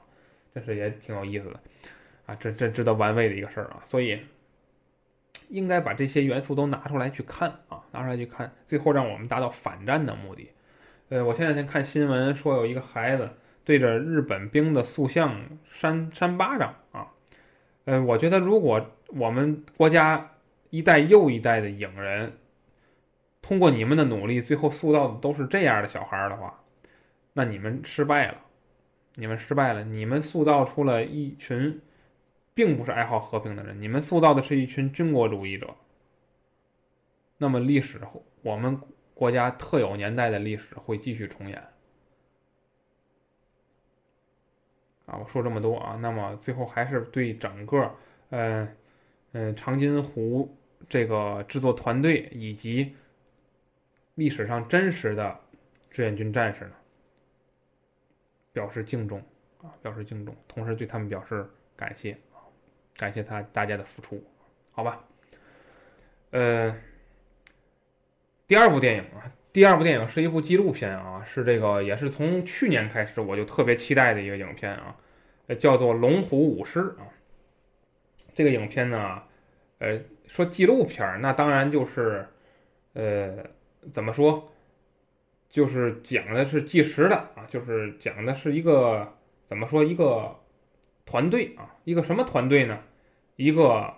[0.53, 1.59] 这是也挺有意思的
[2.26, 3.82] 啊，这这值得玩味的一个事儿啊。
[3.86, 4.19] 所以
[5.49, 10.49] 应该把这些元素都拿出来去看啊，拿出来去看，最后让我们达到反战的目的。
[11.09, 13.30] 呃，我前两天看新闻说有一个孩子
[13.63, 17.07] 对着日本兵的塑像扇扇巴掌啊，
[17.86, 20.32] 呃，我觉得如果我们国家
[20.71, 22.34] 一代又一代的影人，
[23.41, 26.59] 通过你们的努力，最后塑造的都是这样的小孩的话，
[27.34, 28.38] 那你们失败了，
[29.13, 31.80] 你们失败了，你们塑造出了一群
[32.55, 35.75] 并不是爱好和平的人，你们塑造的是一群军国主义者。
[37.37, 38.01] 那么历史，
[38.41, 38.79] 我们
[39.13, 41.61] 国家特有年代的历史会继续重演。
[45.05, 47.93] 啊，我说这么多啊，那么最后还是对整个，
[48.29, 48.67] 呃，
[49.33, 50.49] 嗯，长津湖
[50.87, 52.95] 这个制作团队以及
[54.15, 55.39] 历史上真实的
[55.91, 56.73] 志愿军战士呢，
[58.51, 59.21] 表示敬重
[59.61, 62.17] 啊，表示敬重，同时对他们表示感谢，
[62.97, 64.23] 感谢他大家的付出，
[64.71, 65.03] 好吧？
[66.31, 66.75] 呃，
[68.47, 69.31] 第二部电影啊。
[69.51, 74.93] 第二部电影是一部纪录片啊，是这个也是从去年开始我就特别期待的一个影片啊，
[75.57, 77.07] 叫做《龙虎舞狮》啊。
[78.33, 79.23] 这个影片呢，
[79.79, 82.27] 呃，说纪录片那当然就是，
[82.91, 83.45] 呃，
[83.93, 84.51] 怎么说，
[85.49, 89.09] 就是讲的是纪实的啊，就是讲的是一个
[89.47, 90.37] 怎么说一个
[91.05, 92.79] 团队啊，一个什么团队呢？
[93.35, 93.93] 一个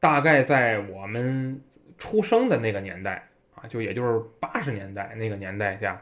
[0.00, 1.62] 大概在我们
[1.96, 3.24] 出生的那个年代。
[3.60, 6.00] 啊，就也就是八十年代那个年代下，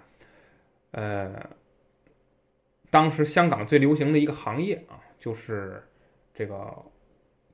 [0.91, 1.49] 呃，
[2.91, 5.83] 当时香港最流行的一个行业啊，就是
[6.35, 6.71] 这个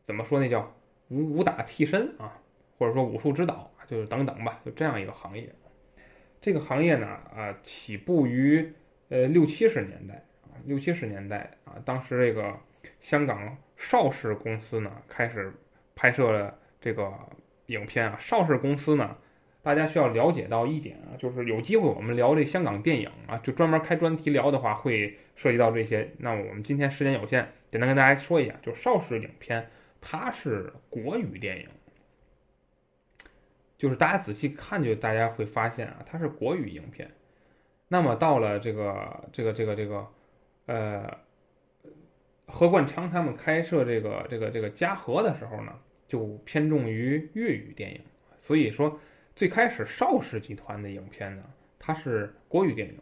[0.04, 0.74] 怎么说那叫
[1.06, 2.36] 武武打替身啊，
[2.76, 5.48] 或者说武术指导，就是等等吧，就这样一个行业。
[6.40, 8.72] 这个行业呢，啊，起步于
[9.08, 10.20] 呃六七十年代，
[10.66, 12.58] 六七十年代啊，当时这个
[13.00, 15.52] 香港邵氏公司呢，开始
[15.94, 17.12] 拍摄了这个
[17.66, 19.16] 影片啊，邵氏公司呢。
[19.64, 26.10] 大家需要了解到一点啊，就是有机会我们聊这香港电影啊，就专门开专题聊的话，会涉及到这些。
[26.18, 31.68] 那我们今天时间有限，简单跟大家说一下，就邵氏影片它是国语电影，
[33.78, 37.08] 就是大家仔细看就大家会发现啊，它是国语影片。
[37.86, 40.04] 那么到了这个这个这个这个，
[40.66, 41.18] 呃，
[42.46, 45.72] 何冠昌他们开设这个这个这个嘉禾的时候呢，
[46.06, 48.00] 就偏重于粤语电影，
[48.38, 48.98] 所以说。
[49.34, 51.42] 最开始邵氏集团的影片呢，
[51.78, 52.98] 它是国语电影，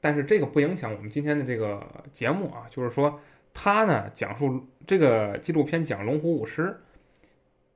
[0.00, 2.64] 但是这个不影响我们今天的这个节目啊。
[2.70, 3.20] 就是说，
[3.52, 6.62] 它呢讲述这个纪录片讲《龙虎舞狮》，《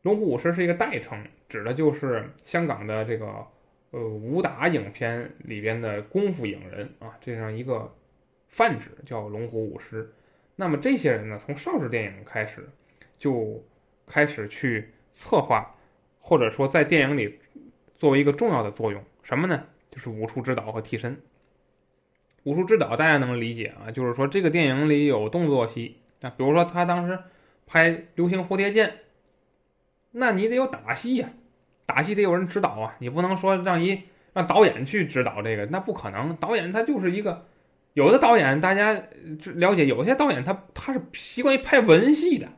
[0.03, 3.45] 龙虎舞狮》是一个代称，指的就是香港的这个
[3.91, 7.93] 呃武打影片里边的功夫影人啊，这样一个
[8.49, 10.05] 泛指叫《龙虎舞狮》。
[10.57, 12.69] 那么这些人呢，从邵氏电影开始
[13.19, 13.65] 就
[14.07, 15.75] 开始去策划，
[16.21, 17.39] 或者说在电影里。
[17.97, 19.67] 作为一个重要的作用，什么呢？
[19.91, 21.21] 就是武术指导和替身。
[22.45, 27.19] 武术指导大家能理解啊，就是说这个电影里有动作戏啊，比如说他当时
[27.67, 28.89] 拍《流星蝴蝶剑》，
[30.13, 31.29] 那你得有打戏呀，
[31.87, 34.01] 打戏得有人指导啊，你不能说让一
[34.33, 36.37] 让导演去指导这个，那不可能。
[36.37, 37.49] 导演他就是一个，
[37.95, 38.93] 有的导演大家
[39.55, 42.49] 了解，有些导演他他是习惯于拍文戏的，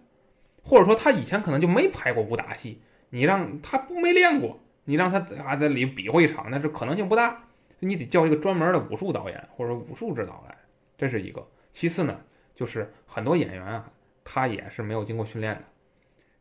[0.62, 4.60] 或者说他以前可能就没拍过武打戏，你让他不没练过。
[4.84, 7.44] 你让他啊在里比划一场，那是可能性不大。
[7.78, 10.56] 你得叫一个专门的武术导演或者武术指导来，
[10.98, 11.46] 这是一个。
[11.72, 12.18] 其次呢，
[12.56, 13.88] 就是很多演员啊，
[14.24, 15.62] 他也是没有经过训练的。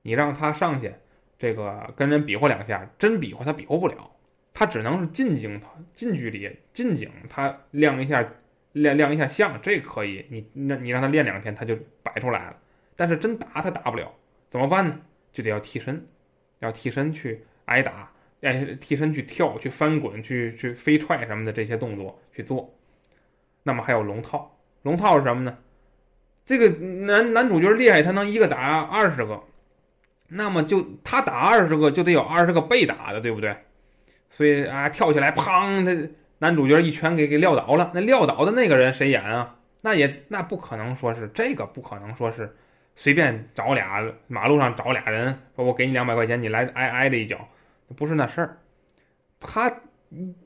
[0.01, 0.91] 你让他上去，
[1.37, 4.09] 这个跟人比划两下，真比划他比划不了，
[4.53, 5.61] 他只能是近景、
[5.93, 8.27] 近距离、近景，他亮一下、
[8.73, 10.25] 亮亮一下相，这可以。
[10.29, 12.57] 你那你让他练两天，他就摆出来了。
[12.95, 14.13] 但是真打他打不了，
[14.49, 14.99] 怎么办呢？
[15.31, 16.05] 就得要替身，
[16.59, 18.11] 要替身去挨打。
[18.41, 22.73] 哎，替身去跳、去翻滚、去去飞踹什么的这些动作去做，
[23.63, 24.57] 那么还有龙套。
[24.81, 25.57] 龙套是什么呢？
[26.45, 29.43] 这个男男主角厉害，他能一个打二十个，
[30.27, 33.55] 那么就他打二十个就得有二十个被打的，对不对？
[34.29, 35.85] 所以啊，跳起来，砰！
[35.85, 36.09] 他
[36.39, 37.91] 男主角一拳给给撂倒了。
[37.93, 39.57] 那撂倒的那个人谁演啊？
[39.81, 42.53] 那也那不可能说是这个，不可能说是
[42.95, 47.47] 随便找俩马路上找俩人说，我给你两百块钱，你来挨挨这一脚。
[47.95, 48.57] 不是那事儿，
[49.39, 49.81] 他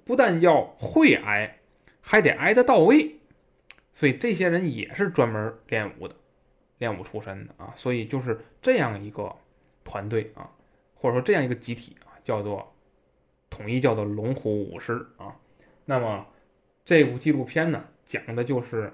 [0.06, 1.58] 不但要会挨，
[2.00, 3.20] 还得挨得到位。
[3.92, 6.16] 所以这些人也是专门练武的，
[6.78, 7.74] 练武出身的啊。
[7.76, 9.36] 所以就是这样一个
[9.84, 10.48] 团队啊，
[10.94, 12.72] 或者说这样一个集体啊，叫做
[13.50, 15.36] 统一叫做龙虎武师啊。
[15.86, 16.26] 那么
[16.86, 18.92] 这部纪录片呢，讲的就是，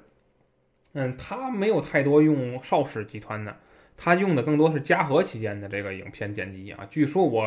[0.94, 3.56] 嗯，他没有太多用邵氏集团的，
[3.96, 6.88] 他用的更多是嘉禾期间的这个影片剪辑啊。
[6.90, 7.44] 据说我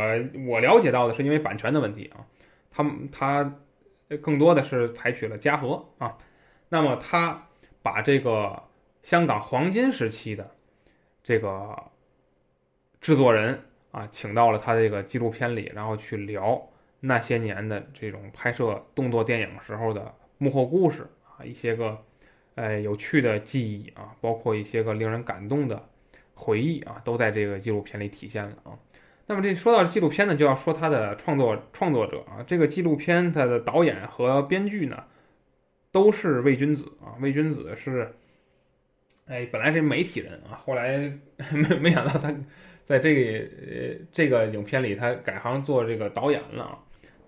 [0.47, 2.27] 我了解到的是因为版权的问题啊，
[2.71, 3.55] 他他
[4.21, 6.17] 更多的是采取了嘉禾啊。
[6.69, 7.47] 那么他
[7.83, 8.63] 把这个
[9.03, 10.51] 香港黄金时期的
[11.23, 11.77] 这个
[13.01, 16.61] 制作人啊，请到了他这个纪录片里，然后去聊
[17.05, 21.99] 那些年的这种拍摄动作电影时候的幕后故事啊，一些个
[22.55, 25.89] 呃有趣的记忆啊，包括一些个令人感动的
[26.35, 28.79] 回忆啊，都在这个纪录片里体现了啊。
[29.27, 35.05] 那么这说到纪录片呢，就要说他的创作创作者啊，这个纪录片它的导演和编剧呢。
[35.95, 38.15] 都是魏君子啊，魏君子是，
[39.27, 41.13] 哎，本来是媒体人啊，后来
[41.53, 42.35] 没没想到他
[42.83, 46.79] 在这个呃这个影片里，他改行做这个导演了啊。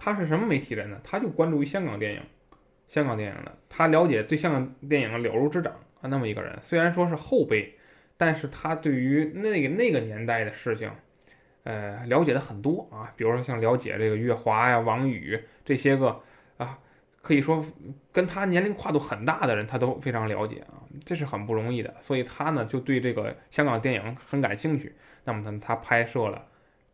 [0.04, 1.00] 他是什么媒体人呢？
[1.02, 2.20] 他就关注于香港电影，
[2.88, 6.08] 香港电影的，他了解对香港电影了如指掌啊。
[6.08, 7.74] 那么一个人，虽然说是后辈，
[8.18, 10.90] 但是他对于那个那个年代的事情，
[11.62, 13.10] 呃，了解的很多啊。
[13.16, 16.20] 比如说像了解这个月华呀、王宇这些个
[16.58, 16.78] 啊。
[17.22, 17.64] 可以说，
[18.12, 21.94] 跟他年龄跨度很大的人，他都非常了解啊，这是很不容易的。
[21.98, 24.94] 所以他呢，就对这个香港电影很感兴趣。
[25.24, 26.46] 那么呢，他拍摄了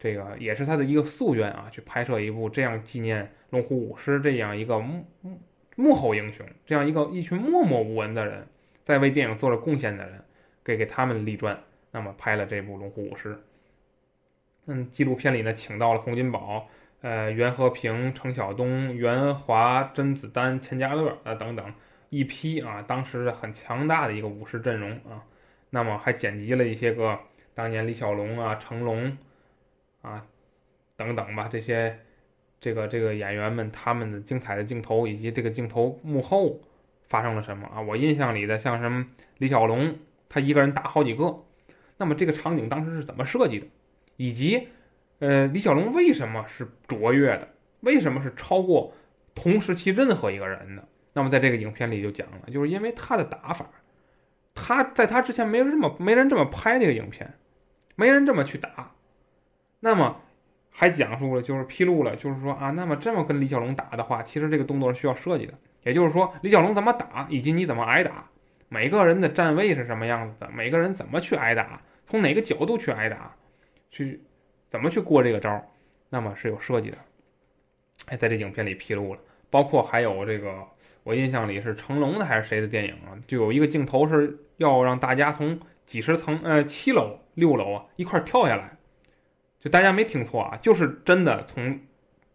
[0.02, 5.38] 这个，也是他的一个夙愿啊，去拍摄一部这样纪念龙虎武师这样一个幕幕
[5.76, 8.46] 幕后英雄，这样一个一群默默无闻的人，
[8.82, 10.24] 在为电影做了贡献的人，
[10.64, 11.62] 给给他们立传。
[11.92, 13.38] 那么拍了这部龙虎武师。
[14.66, 16.66] 嗯，纪录片里呢，请到了洪金宝。
[17.02, 21.74] 呃，袁和平、程晓东、袁华、甄子丹、钱嘉乐啊等等
[22.08, 25.24] 一批啊，当时很强大的一个武士阵容啊。
[25.70, 27.18] 那么还剪辑了一些个
[27.54, 29.16] 当年李小龙啊、成龙
[30.02, 30.26] 啊
[30.96, 31.98] 等等吧，这些
[32.60, 36.60] 这个这个演员们他们的精彩的镜头，以及这个镜头幕后
[37.06, 37.80] 发生了什么啊？
[37.80, 39.06] 我印象里的像什么
[39.38, 39.98] 李小龙
[40.28, 41.44] 他一个人打好几个，
[41.96, 43.66] 那么这个场景当时是怎么设计的，
[44.16, 44.68] 以及。
[45.20, 47.46] 呃，李小龙为什么是卓越的？
[47.80, 48.94] 为什么是超过
[49.34, 50.88] 同时期任何一个人的？
[51.12, 53.70] 那么在这个影片里就讲了，就是因为他的打法，
[54.54, 57.34] 他在他之前没人这么没人这么拍这个影片，
[57.96, 58.94] 没人这么去打。
[59.80, 60.16] 那么
[60.70, 65.54] 还讲述了，就是披露了，就是说啊，那么这么跟李小龙打的话，其实这个动作是需要设计的。
[65.82, 68.28] 也就是说，李小龙怎么打，以及你怎么挨打，
[68.68, 73.34] 每个人的站位是什么样子的，每个人怎么去挨打，从哪个角度去挨打，
[73.90, 74.22] 去。
[74.68, 75.60] 怎么去过这个招？
[76.08, 76.98] 那么是有设计的，
[78.06, 79.20] 哎，在这影片里披露了，
[79.50, 80.64] 包括还有这个，
[81.02, 83.18] 我印象里是成龙的还是谁的电影啊？
[83.26, 88.70] 就有一个镜头是要让大家从几十层，呃，七楼、六楼啊一块跳下来，
[89.60, 91.78] 就大家没听错啊，就是真的从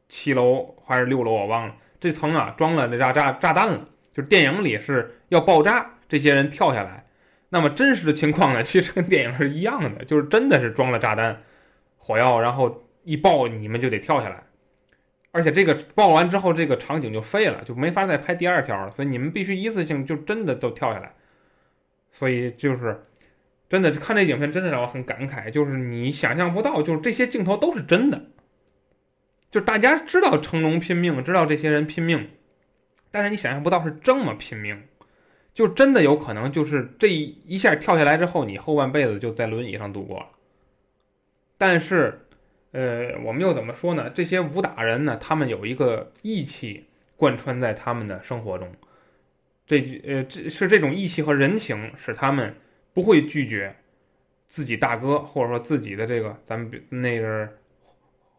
[0.07, 7.05] 七楼还是六楼我忘了，这层啊装了那炸炸炸弹了，就是电影里是要爆炸，这些人跳下来，
[7.49, 11.41] 那么真实的情况呢， 其实跟电影是一样的，就是真的是装了炸弹。
[11.97, 14.43] 火药，然后一爆，你们就得跳下来，
[15.31, 18.91] 而且这个爆完之后，这个场景就废了，就没法再拍第二条了。
[18.91, 21.11] 所以你们必须一次性就真的都跳下来。
[22.11, 23.03] 所以就是
[23.67, 28.25] 真的看这影片，真的让我很感慨，就是你想象不到，就是这些镜头都是真的，
[29.49, 32.29] 就是大家知道成龙拼命，知道这些人拼命，
[33.09, 34.83] 但是你想象不到是这么拼命，
[35.53, 40.27] 就真的有可能就是这一下跳下来之后，你后半辈子就在轮椅上度过了。
[41.57, 42.27] 但是，
[42.71, 44.09] 呃，我们又怎么说呢？
[44.09, 46.85] 这些武打人呢，他们有一个义气
[47.15, 48.69] 贯穿在他们的生活中，
[49.65, 52.55] 这呃，这是这种义气和人情使他们
[52.95, 53.75] 不会拒绝
[54.47, 57.47] 自己大哥，或者说自己的这个咱们那个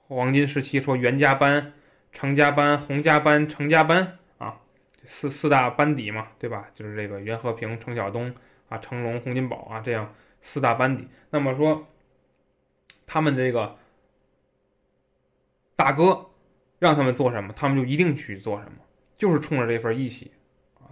[0.08, 1.72] 黄金时期说袁家班、
[2.10, 4.58] 程家班、洪家班、程家班啊，
[5.04, 6.68] 四四大班底嘛，对吧？
[6.74, 8.34] 就是这个袁和平、程晓东
[8.68, 11.06] 啊、成龙、洪金宝啊，这样四大班底。
[11.30, 11.86] 那么说。
[13.08, 13.78] 他们这个
[15.76, 16.28] 大哥
[16.80, 18.78] 让他们做什么，他们就一定去做什么，
[19.16, 20.28] 就是冲着这份义气，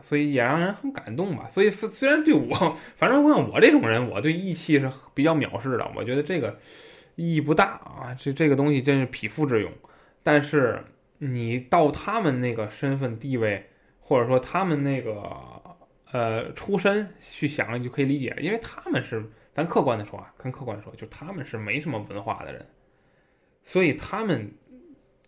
[0.04, 1.48] 所以也让人很感动吧。
[1.48, 5.90] 所以虽然对我，反正像我这种人，我对义气是比较藐视的。
[5.96, 6.58] 我觉得这个
[7.16, 9.72] 意义不大啊，这这个东西真是匹夫之勇。
[10.22, 10.84] 但是
[11.18, 15.12] 你到他们那个身份地位，或者说他们那个
[16.12, 19.24] 呃出身去想，你就可以理解，因为他们是。
[19.54, 22.66] 咱客观的说啊，跟客观说，就他们是没什么文化的人，
[23.62, 24.52] 所以他们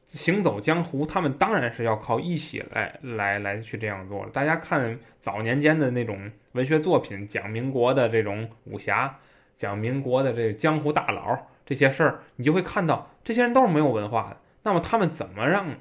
[0.07, 4.25] 行走江湖，他们当然是要靠义气来来来去这样做。
[4.33, 9.19] 大家看早年间的那种文学作品，讲民国的这种武侠，
[9.57, 14.41] 讲民国的这江湖大佬这些事儿，你就会看到这些人都是没有文化的。
[14.63, 15.77] 那么他们怎么让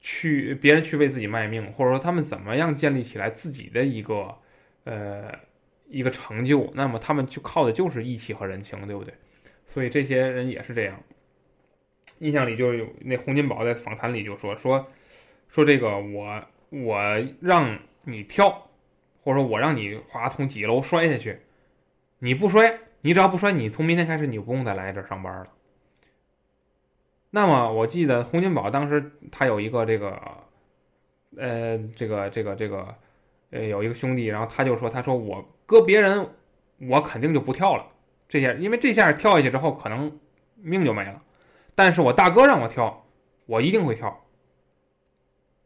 [0.00, 4.34] 去别人去为自己卖命，或者说他们怎么样建立起来自己的一个
[4.84, 5.32] 呃
[5.88, 6.70] 一个成就？
[6.74, 9.12] 那么他们就靠的就是义气和人情，对不对？
[9.66, 11.00] 所以这些人也是这样。
[12.20, 14.86] 印象里就有那洪金宝在访谈里就说说
[15.48, 16.98] 说这个我我
[17.40, 18.68] 让你跳，
[19.22, 21.40] 或者说我让你哗从几楼摔下去，
[22.18, 25.46] 你不摔，你只要不摔，你从明天开始你就不用再来这上班了。
[27.30, 30.20] 那么我记得洪金宝当时他有一个这个
[31.36, 32.94] 呃这个这个这个
[33.50, 36.28] 呃有一个兄弟，然后他就说他说我搁别人
[36.78, 37.86] 我肯定就不跳了，
[38.28, 40.20] 这下因为这下跳下去之后可能
[40.56, 41.22] 命就没了。
[41.74, 43.06] 但是我大哥让我跳，
[43.46, 44.24] 我一定会跳。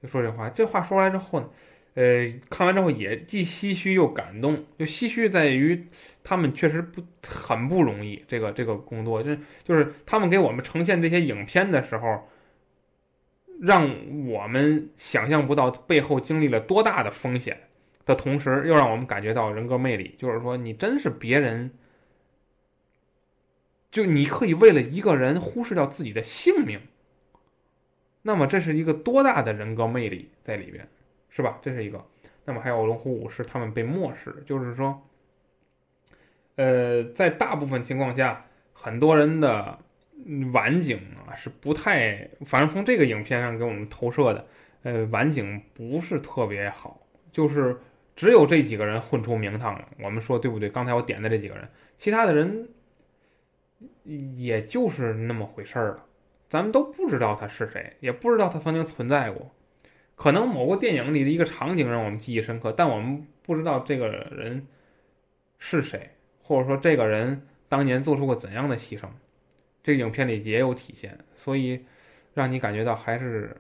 [0.01, 1.49] 就说这话，这话说出来之后呢，
[1.95, 4.65] 呃，看完之后也既唏嘘又感动。
[4.79, 5.87] 就唏嘘在于
[6.23, 12.29] 他们确实不很不容易，这个这个工作，就是就是他们给我们呈现这些影片的时候，
[13.61, 13.91] 让
[14.29, 17.59] 我们想象不到背后经历了多大的风险
[18.05, 20.15] 的同时，又让我们感觉到人格魅力。
[20.19, 21.71] 就是说，你真是别人。
[23.95, 26.81] 就你可以为了一个人忽视掉自己的性命，
[28.23, 30.89] 那么这是一个多大的人格魅力在里边，
[31.31, 31.61] 是吧？
[31.63, 32.05] 这是一个。
[32.45, 35.01] 那么还有龙虎武士，他们被漠视，就是说，
[36.57, 39.79] 呃，在大部分情况下，很多人的
[40.53, 44.45] 晚景啊是不太，反正从这个影片上给我们投射的，
[44.83, 47.79] 呃，晚景不是特别好，就是
[48.17, 49.89] 只有这几个人混出名堂了。
[50.01, 50.69] 我们说对不对？
[50.69, 52.69] 刚才我点的这几个人，其他的人。
[54.05, 56.07] 也就是那么回事儿了，
[56.49, 59.51] 咱们都不知道他是谁，也不知道他曾经存在过。
[60.17, 64.67] 可能某个电影里的一个场景让我们记忆深刻，但我们不知道这个人
[65.59, 66.11] 是谁，
[66.41, 69.09] 或者说这个人当年做出过怎样的牺牲。
[69.83, 71.85] 这个影片里也有体现，所以
[72.33, 73.57] 让你感觉到还是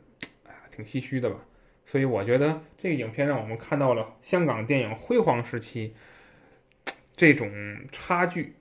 [0.70, 1.36] 挺唏嘘的吧。
[1.84, 5.94] 所以我觉得这个影片让我们看到了香港电影辉煌时期
[7.16, 7.50] 这种
[7.90, 8.54] 差距。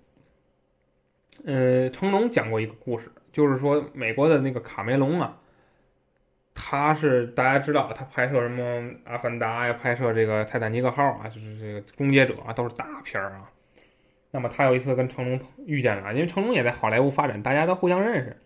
[1.45, 5.37] 呃，成龙讲过一个故事，就是说美国的那个卡梅隆啊，
[6.53, 8.63] 他是大家知道，他拍摄什么
[9.03, 13.49] 《阿凡达》呀，拍摄这个《泰坦尼克号》啊，就是这个《终结者》啊，都是大片儿啊。
[14.31, 18.37] 那么他有一次跟成龙遇见了，因为成龙也在好莱坞发展，大家都互相认识。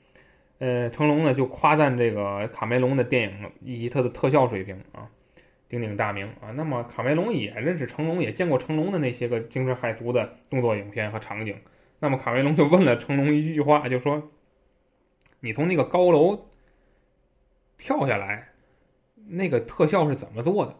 [0.57, 5.07] 呃，成龙呢就夸赞这个卡梅隆的电影以及他的特效水平啊，
[5.69, 6.49] 鼎鼎大名啊。
[6.55, 11.55] 那么卡梅隆也认识成龙，也见过成龙的那些个惊世骇俗的动作影片和场景。
[11.99, 14.29] 那么卡梅隆就问了成龙一句话，就说
[15.41, 16.47] ：“你从那个高楼
[17.77, 18.49] 跳下来，
[19.27, 20.75] 那个特效是怎么做的？”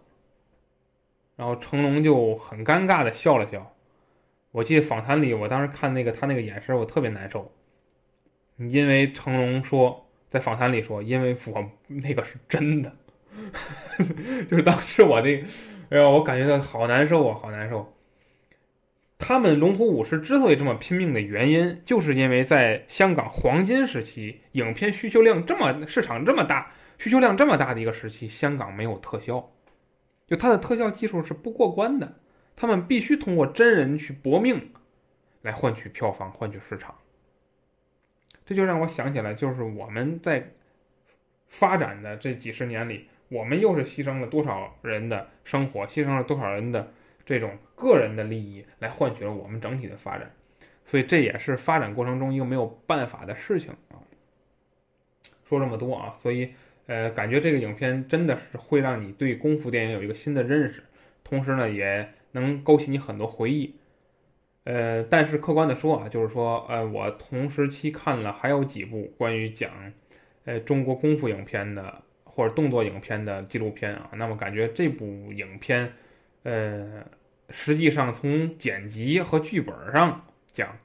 [1.36, 3.74] 然后成龙就很尴尬的笑了笑。
[4.52, 7.52] 我记得访谈里，我当时看那个他那个眼神，我特别难受，
[8.58, 12.96] 因为成龙说在访谈里说：“因为我那个是真的。
[14.50, 15.44] ”就是当时我这，
[15.90, 17.94] 哎呀，我感觉到好难受啊，好难受。
[19.20, 29.52] 他们龙虎武士之所以这么拼命的原因，就是因为在香港黄金时期，影片需求量这么市场这么大，需求量这么大的一个时期，香港没有特效，
[30.28, 32.20] 就它的特效技术是不过关的，
[32.56, 34.70] 他们必须通过真人去搏命，
[35.42, 36.94] 来换取票房，换取市场。
[38.46, 40.54] 这就让我想起来，就是我们在
[41.48, 46.94] 发展的这几十年里，我们又是牺牲了多少人的生活，牺牲了多少人的。
[47.28, 50.32] 这种个人的利益来换取了我们整体的发展，
[50.86, 54.00] 所以这也是发展过程中一个没有办法的事情啊。
[55.44, 56.54] 说这么多啊，所以
[56.86, 60.82] 呃，感觉这个影片真的是会让你对功夫电影有一个新的认识，
[61.22, 63.76] 同时呢，也能勾起你很多回忆。
[64.64, 69.92] 呃，但是客观的说啊，就是说呃，我同时期看了还有几部关于讲
[70.46, 75.92] 呃中国功夫影片的或者动作影片的纪录片啊，那么感觉这部影片
[76.44, 77.06] 呃。
[77.50, 80.76] 实际上，从剪辑和剧本上讲，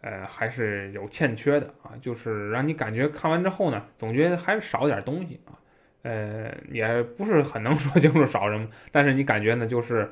[0.00, 1.92] 呃，还是有欠缺的啊。
[2.00, 5.58] 就是让你感觉看完之后呢，总觉得还少点东西啊。
[6.02, 10.10] 呃，也不是很能说清楚少什么，但是你感觉呢，就是，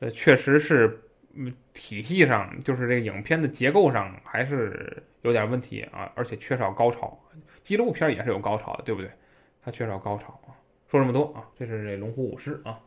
[0.00, 1.00] 呃，确实是，
[1.34, 7.16] 嗯，体系上就是这个影片的结构上还是有点问题啊，而且缺少高潮。
[7.62, 9.08] 纪录片也是有高潮的，对不对？
[9.64, 10.50] 它缺少高潮啊。
[10.90, 12.80] 说这么多啊，这是这《龙虎武士》啊。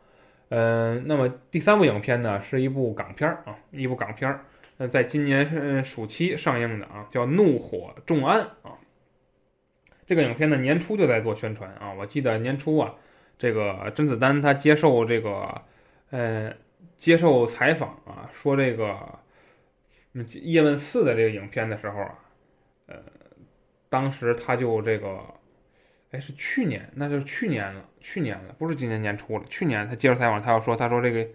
[0.56, 4.44] 嗯，那么第三部影片呢，是一部港片啊，一部港片儿，
[4.76, 8.78] 呃，在今年暑期上映的啊，叫《怒火重案》啊。
[10.06, 12.94] 这个影片呢年初就在做宣传啊，我记得年初啊，
[13.36, 15.62] 这个甄子丹他接受这个
[16.10, 16.54] 呃
[16.98, 19.18] 接受采访啊，说这个
[20.40, 22.14] 《叶问四》的这个影片的时候啊，
[22.86, 22.94] 呃，
[23.88, 25.18] 当时他就这个。
[26.14, 29.44] 哎，是去年，那就是去年了，去年了，不是今年年初了。
[29.48, 31.26] 去年他接受采访，他要说，他说这个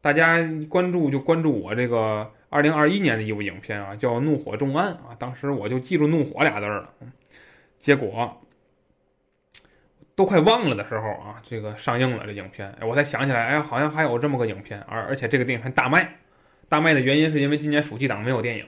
[0.00, 0.38] 大家
[0.70, 5.14] 关注就关注我这个二零二一年的一部影片啊，叫《怒火重案》啊。
[5.18, 6.88] 当时我就记住“怒火”俩字了。
[7.78, 8.40] 结果
[10.14, 16.16] 都快忘了的时候啊，这个上映了这影片，我才想起来，哎，好像还有这么个影片，而而且这个电影还大卖。
[16.70, 18.64] 大卖的原因是因为今年暑期档没有电影。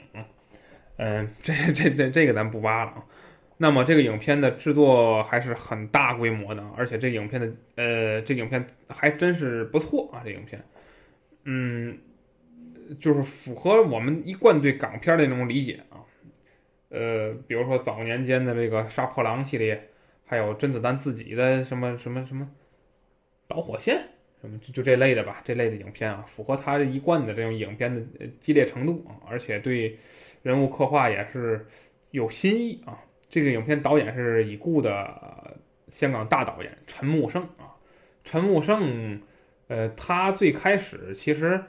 [0.98, 3.02] 嗯，这这这这个咱不扒了啊。
[3.56, 10.22] 那么这个影片的制作还是很大规模的，而且这影片的呃，这影片还真是不错啊！
[10.24, 10.60] 这影片，
[11.44, 11.96] 嗯，
[12.98, 16.02] 就是符合我们一贯对港片的那种理解啊。
[16.88, 19.88] 呃，比如说早年间的这个《杀破狼》系列，
[20.26, 22.44] 还有甄子丹自己的什么什么什么
[23.46, 23.96] 《导火线》
[24.40, 28.02] 什么就就这类的吧，这类的影片啊，符合他一贯的这种影片的
[28.40, 29.96] 激烈程度啊，而且对
[30.42, 31.64] 人物刻画也是
[32.10, 32.98] 有新意啊。
[33.34, 35.58] 这个影片导演是已故的
[35.90, 37.74] 香港大导演陈木胜啊，
[38.22, 39.20] 陈木胜，
[39.66, 41.60] 呃，他最开始其实，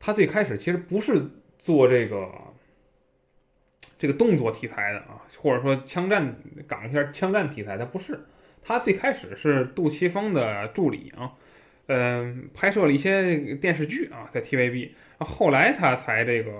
[0.00, 1.24] 他最开始其实不是
[1.60, 2.28] 做这个
[3.96, 6.36] 这个动作题材的啊，或者说枪战
[6.66, 8.18] 港片枪战题材，他不是，
[8.60, 11.30] 他最开始是杜琪峰的助理啊，
[11.86, 14.90] 嗯，拍摄了一些电视剧啊，在 TVB，
[15.20, 16.50] 后来他才这个，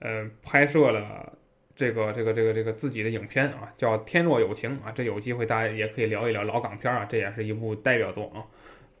[0.00, 1.38] 呃，拍摄了。
[1.76, 8.44] 这个这个这个这个自己的影片啊，叫《天若有情》啊，这有机会大家也可以聊一聊老港片啊，这也是一部代表作啊。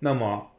[0.00, 0.50] 那么，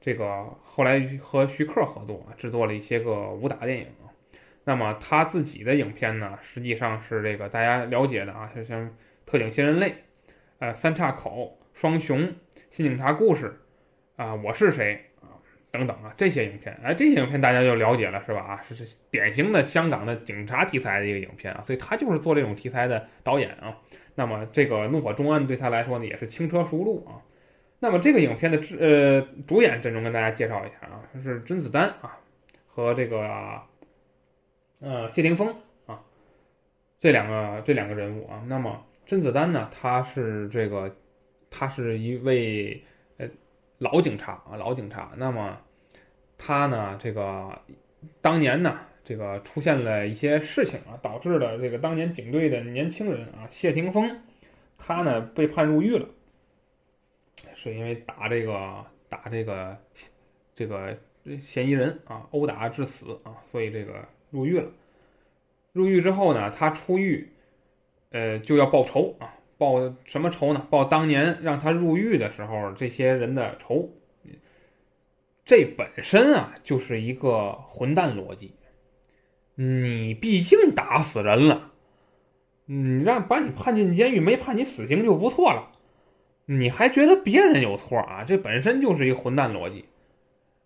[0.00, 3.86] 这个后来和徐克合作，制作了一些个武打电影。
[4.64, 8.84] 那么他自己的影片呢，实际上是这个大家了解的啊，就像
[9.24, 9.90] 《特警新人类》、
[10.58, 12.20] 呃《三岔口》、《双雄》、
[12.70, 13.60] 《新警察故事》
[14.22, 15.04] 啊，《我是谁》。
[15.72, 18.40] 等等啊，这些影片，哎，这些影片大家就了解了是吧？
[18.40, 23.74] 啊，是是典型的香港的警察题材的一个影片啊，所以他就是做这种题材的导演啊。
[24.14, 27.16] 那么这个《怒火重案》对他来说呢，也是轻车熟路啊。
[27.78, 32.18] 那么这个影片的呃主演阵容跟大家介绍一下啊，是甄子丹啊
[32.66, 33.26] 和这个
[34.80, 35.48] 呃谢霆锋
[35.86, 35.98] 啊
[37.00, 38.42] 这两个这两个人物啊。
[38.46, 40.94] 那么甄子丹呢，他是这个
[41.50, 42.84] 他是一位。
[43.82, 45.10] 老警察啊，老警察。
[45.16, 45.58] 那么，
[46.38, 46.96] 他呢？
[47.02, 47.60] 这个
[48.20, 54.20] 当年呢，这个出现了一些事情啊，导致了这个当年警队的年轻人啊，谢霆锋，
[54.78, 56.08] 他呢被判入狱了，
[57.56, 59.76] 是因为打这个打这个
[60.54, 60.96] 这个
[61.40, 64.70] 嫌疑人啊，殴打致死啊，所以这个入狱了。
[65.72, 67.28] 入狱之后呢，他出狱，
[68.10, 69.34] 呃，就要报仇啊。
[69.62, 70.66] 报什么仇呢？
[70.68, 73.88] 报当年让他入狱的时候这些人的仇。
[75.44, 78.52] 这本身啊就是一个混蛋逻辑。
[79.54, 81.70] 你毕竟打死人了，
[82.64, 85.70] 你让把你判进监狱，没判你死刑就不错了。
[86.46, 88.24] 你还觉得别人有错啊？
[88.24, 89.84] 这本身就是一个混蛋逻辑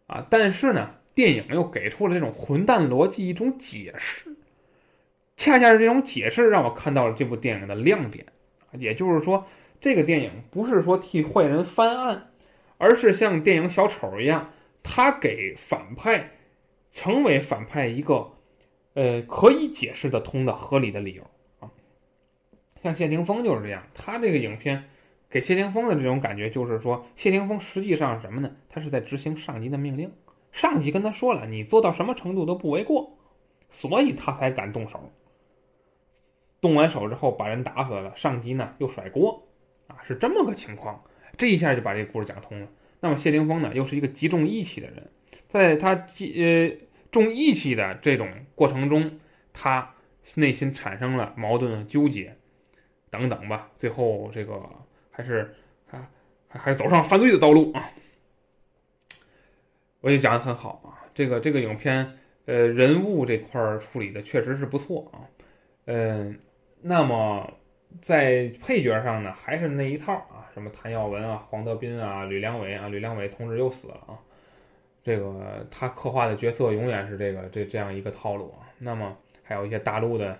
[0.06, 0.26] 啊！
[0.30, 4.34] 但是呢，电影又给出了这种混蛋逻辑一种解释，
[5.36, 8.24] 恰恰是这种解释让我看到了这部电影的亮点。
[8.72, 9.46] 也就是说，
[9.80, 12.30] 这个电影不是说替坏人翻案，
[12.78, 14.50] 而是像电影小丑一样，
[14.82, 16.30] 他给反派
[16.92, 18.32] 成为反派一个
[18.94, 21.22] 呃可以解释得通的合理的理由
[21.60, 21.70] 啊。
[22.82, 24.84] 像谢霆锋就是这样，他这个影片
[25.28, 28.50] 给谢霆锋的这种感觉就是说，谢霆锋实际上什么呢？
[28.68, 30.12] 他是在执行上级的命令，
[30.52, 33.16] 上级跟他说了，你做到什么程度都不为过，
[33.70, 35.10] 所以他才敢动手。
[36.60, 39.46] 动完手之后把人打死了，上级呢又甩锅，
[39.86, 41.02] 啊，是这么个情况，
[41.36, 42.68] 这一下就把这个故事讲通了。
[43.00, 45.10] 那么谢霆锋呢，又是一个极重义气的人，
[45.48, 46.76] 在他呃
[47.10, 49.20] 重义气的这种过程中，
[49.52, 49.94] 他
[50.34, 52.34] 内心产生了矛盾、纠结
[53.10, 54.60] 等等吧，最后这个
[55.10, 55.54] 还是
[55.86, 56.00] 还
[56.48, 57.90] 还是走上犯罪的道路啊。
[60.00, 65.20] 我也讲的很好啊，这个这个影片呃人物这块处理的确实是不错啊。
[65.84, 66.36] 嗯，
[66.88, 67.52] 那么
[68.00, 74.14] 在配角上呢，还是那一套啊，什么谭耀文啊、黄德斌啊、吕良伟啊，吕良伟同志又死了啊。
[75.02, 78.70] 这个他刻画的角色永远是这个这这样一个套路啊。
[78.78, 80.38] 那么还有一些大陆的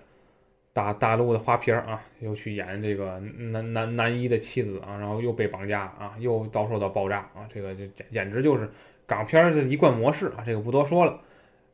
[0.71, 8.71] 大大陆的花瓶啊，又去演这个男男男一的妻子啊，然后又被绑架啊，又遭受到爆炸啊，这个就简简直就是
[9.05, 11.19] 港片的一贯模式啊，这个不多说了。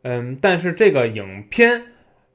[0.01, 1.93] 嗯，但是这个影片。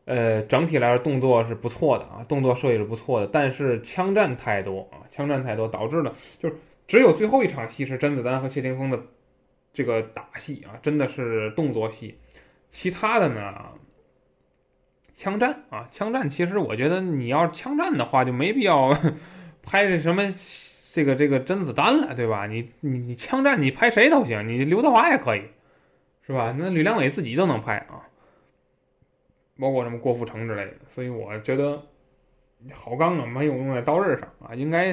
[0.08, 6.56] 呃，整体来说动作是不错的啊，动作设计是不错的，但是枪战太多啊，枪战太多导致了就是
[6.86, 8.98] 只有最后一场戏是甄子丹和谢霆锋的
[9.74, 12.16] 这个打戏啊，真的是动作戏，
[12.70, 13.52] 其他的呢，
[15.14, 18.88] 枪战啊，枪战其实我觉得你要枪战的话就没必要
[19.62, 20.22] 拍这什么
[20.90, 22.46] 这个这个甄子丹了，对吧？
[22.46, 25.42] 你你你枪战你拍谁都行，你刘德华也可以，
[26.26, 26.54] 是吧？
[26.56, 28.07] 那吕良伟自己都能拍啊。
[29.58, 31.82] 包括什么郭富城之类的，所以我觉得
[32.72, 34.92] 好钢啊没有用在刀刃上啊，应该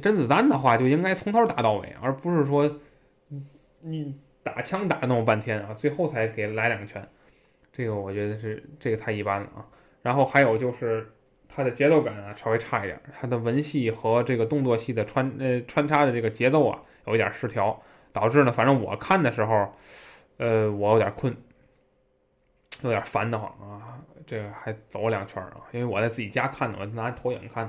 [0.00, 2.80] 甄子丹的话就应该从头打到尾，而不是说
[3.80, 7.06] 你打枪打那么半天啊，最后才给来两拳，
[7.72, 9.66] 这个我觉得是这个太一般了啊。
[10.02, 11.06] 然后还有就是
[11.48, 17.80] 它的节奏感啊稍微差一点，它的文戏和这个动作戏的穿呃穿插的这个节奏啊有一点失调，
[18.12, 19.72] 导致呢反正我看的时候，
[20.38, 21.36] 呃我有点困。
[22.88, 23.98] 有点烦得慌啊！
[24.26, 27.68] 这个还走两圈啊，因为我在自己家看的，我拿投影看，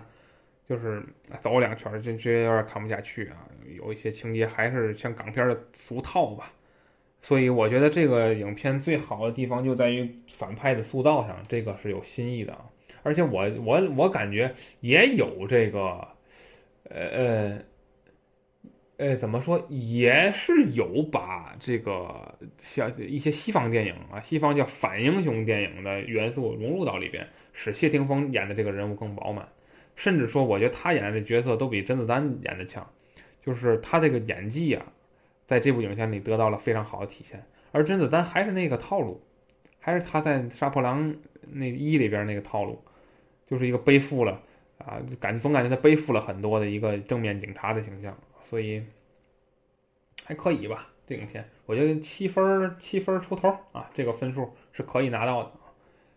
[0.70, 1.04] 就是
[1.40, 3.38] 走两圈就觉得有点看不下去啊。
[3.76, 6.52] 有一些情节还是像港片的俗套吧，
[7.22, 12.58] 所以我觉得这个影片最好的地方就在于反派的塑造上，这个是有新意的。
[13.02, 16.08] 而且我我我感觉也有这个，
[16.90, 17.60] 呃呃。
[18.98, 29.48] 呃，怎么说也是有把这个像一些西方电影啊，西方叫反英雄电影的元素融入到里边，使谢霆锋演的这个人物更饱满。
[29.96, 32.88] 甚至说，我觉得他演的角色都比甄子丹演的强，
[33.42, 34.86] 就是他这个演技啊，
[35.46, 37.44] 在这部影片里得到了非常好的体现。
[37.72, 39.20] 而甄子丹还是那个套路，
[39.80, 41.12] 还是他在《杀破狼》
[41.52, 42.80] 那一里边那个套路，
[43.48, 44.40] 就是一个背负了
[44.78, 48.16] 啊，感觉总感觉他背负了很多的一个正面警察的形象。
[48.44, 48.84] 所以
[50.26, 55.52] 还可以吧，这影片我觉得七分七分出头啊，这个分数是可以拿到的。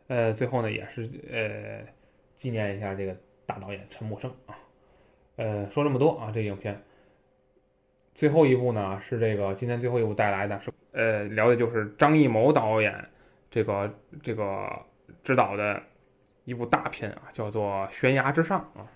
[0.09, 1.85] 呃，最后呢也是呃
[2.37, 4.57] 纪念一下这个大导演陈木胜啊。
[5.37, 6.81] 呃，说这么多啊，这影片
[8.15, 13.09] 最后一部呢是这个今天最后一部带来的是呃聊的就是张艺谋导演
[13.51, 14.71] 这个这个
[15.23, 15.83] 执导的
[16.45, 18.87] 一部大片啊，叫做《悬崖之上》啊。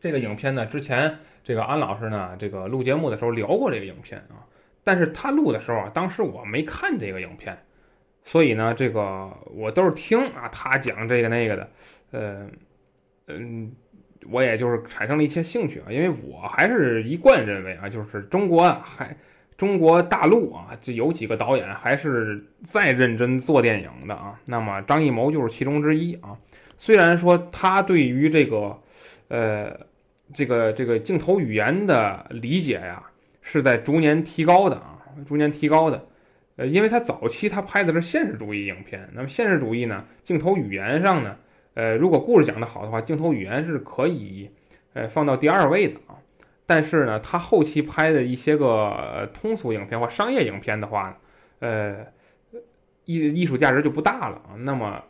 [0.00, 1.18] 这个影片呢，之前
[1.48, 4.44] 这个安老师呢，这个录节目的时候聊过这个影片啊，
[4.84, 7.56] 但是他录的时候啊，当时我没看这个影片，
[8.22, 11.70] 所以呢，这个我都是听啊他讲这个那个的，
[12.10, 12.46] 呃，
[13.28, 13.72] 嗯，
[14.30, 19.16] 我也就是产生了一些兴趣啊，因为我还是一贯认为啊，就是中国啊，还
[19.56, 26.36] 中国大陆啊，就有几个导演还是在认真做电影的啊，那么张艺谋就是其中之一啊，
[26.76, 28.78] 虽然说他对于这个，
[29.28, 29.87] 呃。
[30.34, 33.02] 这个这个镜头语言的理解呀，
[33.40, 36.06] 是在逐年提高的啊，逐年提高的。
[36.56, 41.36] 呃，因为他早期他拍的是现实主义影片，那么现实主义呢，镜头语言上呢，
[41.74, 44.50] 呃，如果故事讲得好的话，镜头语言是可以
[44.92, 46.18] 呃放到第二位的啊。
[46.66, 51.16] 但是呢，他后期拍的一些个通俗影片或商业影片的话，
[51.60, 52.04] 呃，
[53.06, 54.52] 艺艺术价值就不大了啊。
[54.58, 55.02] 那么，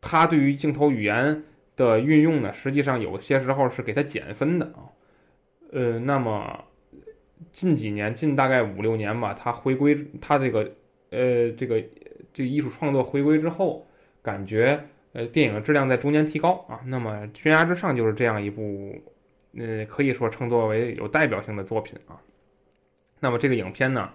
[0.00, 1.44] 他对于镜头语言。
[1.82, 4.86] 的运用呢，实际上有些时候是给他减分的啊，
[5.72, 6.64] 呃，那么
[7.50, 10.60] 近几年，近大概五六年吧，他回归他这个
[11.10, 11.82] 呃这个
[12.32, 13.84] 这艺术创作回归之后，
[14.22, 14.80] 感觉
[15.12, 16.80] 呃电影质量在逐年提高啊。
[16.86, 18.96] 那么《悬崖之上》就是这样一部，
[19.58, 22.14] 呃，可以说称作为有代表性的作品啊。
[23.18, 24.08] 那么这个影片呢，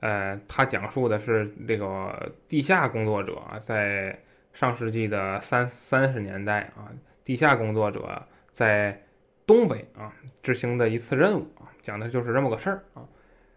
[0.00, 4.18] 呃，它讲述的是这个地下工作者啊在。
[4.52, 6.90] 上世纪的三三十年代啊，
[7.24, 9.00] 地下工作者在
[9.46, 10.12] 东北啊
[10.42, 13.02] 执行的一次任务啊，讲的就是这么个事儿啊。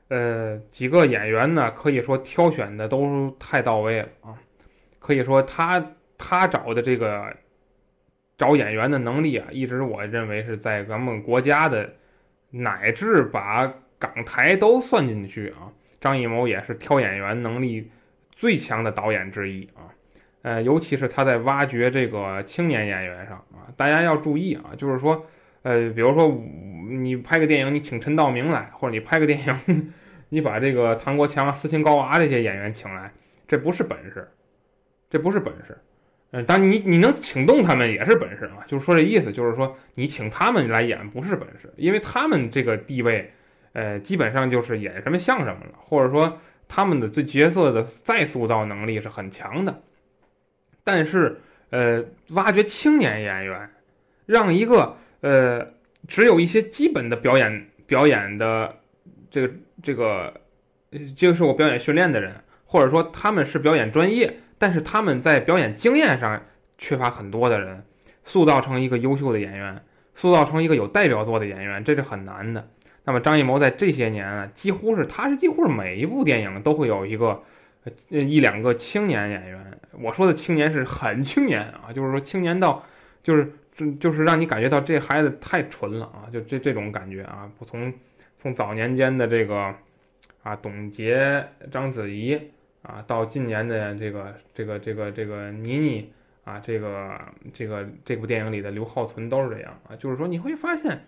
[0.09, 4.37] 呃，几个演员呢，可以说挑选的都太到位了啊。
[4.99, 5.83] 可以说他
[6.17, 7.35] 他找的这个
[8.37, 11.91] 找演员的能力啊，一直我认为是在咱们国家的，
[12.49, 15.71] 乃至把港台都算进去啊。
[15.99, 17.89] 张艺谋也是挑演员能力
[18.31, 19.87] 最强的导演之一啊。
[20.43, 25.25] 呃，尤其是他在挖掘这个青年演员上啊，大家要注意啊，就是说，
[25.61, 26.27] 呃，比如说
[26.89, 29.93] 你拍个电影，你请陈道明来，或者你拍个电影，
[30.27, 33.09] 你把这个唐国强、斯琴高娃这些演员请来，
[33.47, 34.29] 这不是本事，
[35.09, 35.77] 这不是本事。
[36.31, 43.31] 嗯，当你你能请动他们也是本事啊，就是说这意思，就是说你请他们来演不是本事，因为他们这个地位，
[43.71, 46.37] 呃，基本上就是演什么像什么了，或者说
[46.67, 49.81] 他们的这角色的再塑造能力是很强的。
[50.83, 51.35] 但是，
[51.69, 53.69] 呃，挖掘青年演员，
[54.25, 55.65] 让一个呃
[56.07, 58.75] 只有一些基本的表演表演的
[59.29, 60.33] 这个这个
[61.15, 66.41] 接受过表演训练的人，或者说他们是表演专业但是他们在表演经验上
[66.77, 67.83] 缺乏很多的人，
[68.23, 69.83] 塑造成一个优秀的演员，
[70.15, 72.67] 塑造成一个有代表作的演员，这是很难的。
[73.05, 77.43] 那么张艺谋在这些年啊，几乎是他是几乎是每一部电影都会有一个
[78.09, 79.79] 一两个青年演员。
[79.91, 82.83] 我说的青年是很青年啊，就是说青年到
[83.21, 87.49] 就是就就是让你感觉到这孩子太纯了啊，就这这种感觉啊。
[87.57, 87.93] 不从
[88.35, 89.73] 从早年间的这个
[90.43, 92.39] 啊董洁、章子怡
[92.81, 96.11] 啊，到近年的这个这个这个这个倪妮
[96.43, 97.19] 啊，这个
[97.53, 101.05] 这个这部电影里的刘浩存都是这样啊，就是说你会发现。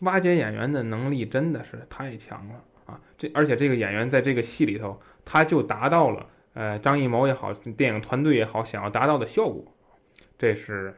[0.00, 3.00] 挖掘演员的能力真的是太强了啊！
[3.16, 9.62] 这而且这个演员在这个戏里头，他就达到了呃张艺谋也好，电影团队也好想要达到的效果，
[10.38, 10.96] 这是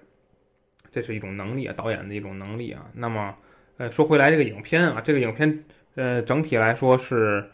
[0.92, 2.86] 这是一种能力啊，导演的一种能力啊。
[2.92, 3.34] 那么
[3.78, 5.64] 呃说回来，这个影片啊，这个影片
[5.96, 7.44] 呃整体来说是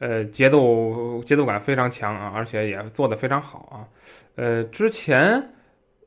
[0.00, 3.86] 呃节奏节奏感非常强啊，而且也做得非常好啊。
[4.34, 5.48] 呃之前。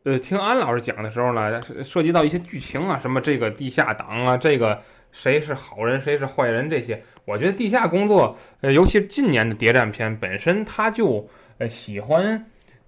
[0.07, 4.79] 呃，听安老师讲的时候呢，涉及到一些剧情啊，什么这个地下党啊，这个
[5.11, 12.45] 谁是好人，谁是坏人这些，我觉得地下工作，呃，尤其近年的谍战片本身，它就呃喜欢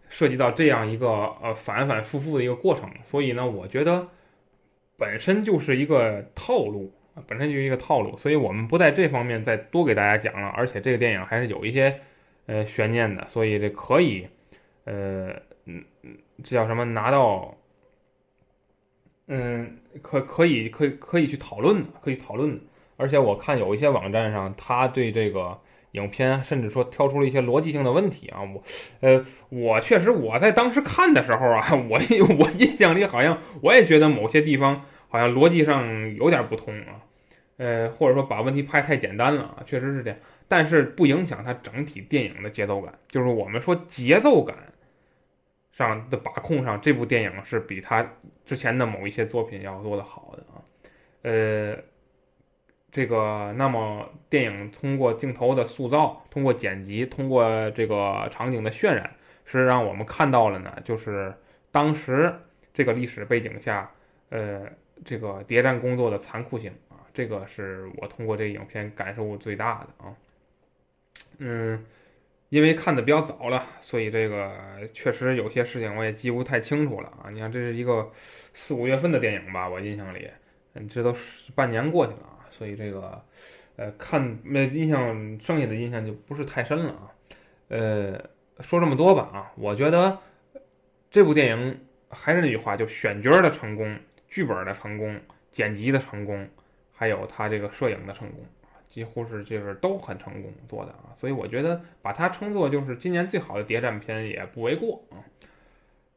[0.08, 1.08] 涉及到这样一个
[1.42, 4.08] 呃反反复复的一个过程，所以呢，我觉得
[4.98, 6.94] 本身就是一个套路，
[7.28, 12.00] 本身就是一个套路，所以我们不在这方面再多给大家讲了，而且这个电影还是有一些
[12.46, 14.28] 呃悬念的，所以这可以，
[14.86, 15.34] 呃。
[15.70, 16.86] 嗯嗯，这叫什么？
[16.86, 17.54] 拿到，
[19.28, 22.58] 嗯，可可以可以可以去讨论，可以讨论。
[22.98, 25.58] 而且我看有一些网站上，他对这个
[25.92, 28.42] 影片甚至说挑出了一些逻辑性的问题啊。
[28.42, 28.62] 我，
[29.00, 32.00] 呃，我确实我在当时看的时候啊， 我
[32.40, 37.00] 我印象里好像我也觉得某些地方好像逻辑上有点不通啊，
[37.58, 40.20] 呃，或者说把问题拍太简单了啊，确实是这样。
[40.48, 44.58] 但是不影响它整体电影的节奏感，就是我们说节奏感。
[45.72, 48.04] 上的把控上，这部电影是比他
[48.44, 50.58] 之前的某一些作品要做的好的啊，
[51.22, 51.78] 呃，
[52.98, 59.08] 这个那么电影通过镜头的塑造，通过剪辑，通过这个场景的渲染，
[59.46, 61.32] 是让我们看到了呢，就是
[61.72, 62.34] 当时
[62.74, 63.88] 这个历史背景下，
[64.30, 64.64] 呃，
[65.06, 70.10] 这个谍战工作的残酷性啊，这个是我通过这影片感受最大的啊，
[71.38, 71.86] 嗯。
[72.50, 74.50] 因为看的比较早了，所以这个
[74.94, 77.30] 确实有些事情我也记不太清楚了啊。
[77.30, 80.30] 你看，这是一个四五月份的电影吧，我印象里，
[80.74, 81.14] 嗯，这都
[81.54, 83.24] 半年过去了啊，所以这个，
[83.76, 87.12] 呃，看那印象剩下的印象就不是太深了啊。
[87.68, 88.20] 呃，
[88.62, 90.18] 说这么多吧啊，我觉得
[91.12, 91.80] 这部电影
[92.10, 95.20] 还是那句话，就选角的成功、剧本的成功、
[95.52, 96.48] 剪辑的成功，
[96.92, 98.44] 还有它这个摄影的成功。
[98.90, 105.22] 几乎是就是都很成功做的啊，所以我觉得把它称作就是今年最好的谍战片也不为过啊。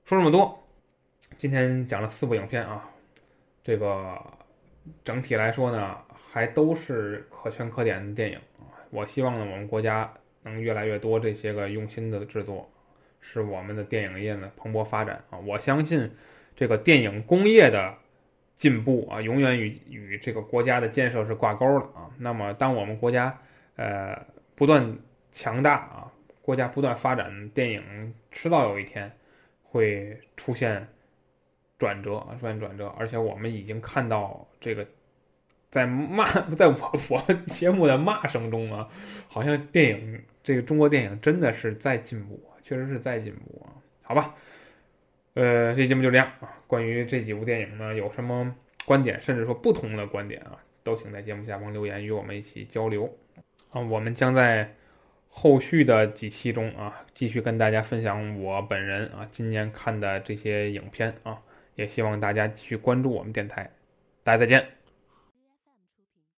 [0.06, 0.64] 说这么多，
[1.36, 2.88] 今天讲了四部影片啊，
[3.62, 4.18] 这个
[5.04, 5.98] 整体来说呢，
[6.30, 8.70] 还都是可圈可点的电影啊。
[8.90, 10.12] 我希望呢，我们国家
[10.42, 12.70] 能越来越多这些个用心的制作，
[13.20, 15.38] 使我们的电影业呢蓬勃发展啊。
[15.38, 16.10] 我相信
[16.54, 17.94] 这个电影工业的。
[18.60, 22.10] 进步啊，永远与与这个国家的建设是挂钩的啊。
[22.18, 23.34] 那么，当我们国家
[23.76, 24.22] 呃
[24.54, 24.98] 不断
[25.32, 26.12] 强大啊，
[26.42, 29.10] 国家不断发展，电影迟早有一天
[29.62, 30.86] 会出现
[31.78, 32.88] 转折啊，出现转折。
[32.98, 34.86] 而且，我们已经看到这个
[35.70, 36.24] 在骂，
[36.56, 36.74] 在我
[37.08, 38.88] 我节目的骂声中啊，
[39.28, 43.70] 好像电影这个中国电影真的是在进步，确实是在进步啊。
[44.02, 44.34] 好吧。
[45.34, 46.52] 呃，这节目就这样啊。
[46.66, 48.52] 关于这几部电影呢，有什么
[48.84, 53.08] 观点，甚至说不同的观点啊，都请在节目下方留言，与我们一起交流
[53.70, 53.80] 啊。
[53.80, 54.74] 我们将在
[55.28, 61.38] 后续的几期中啊，继续跟大家分享我本人啊今年看的这些影片啊。
[61.76, 63.70] 也希望大家继续关注我们电台，
[64.22, 64.79] 大家再见。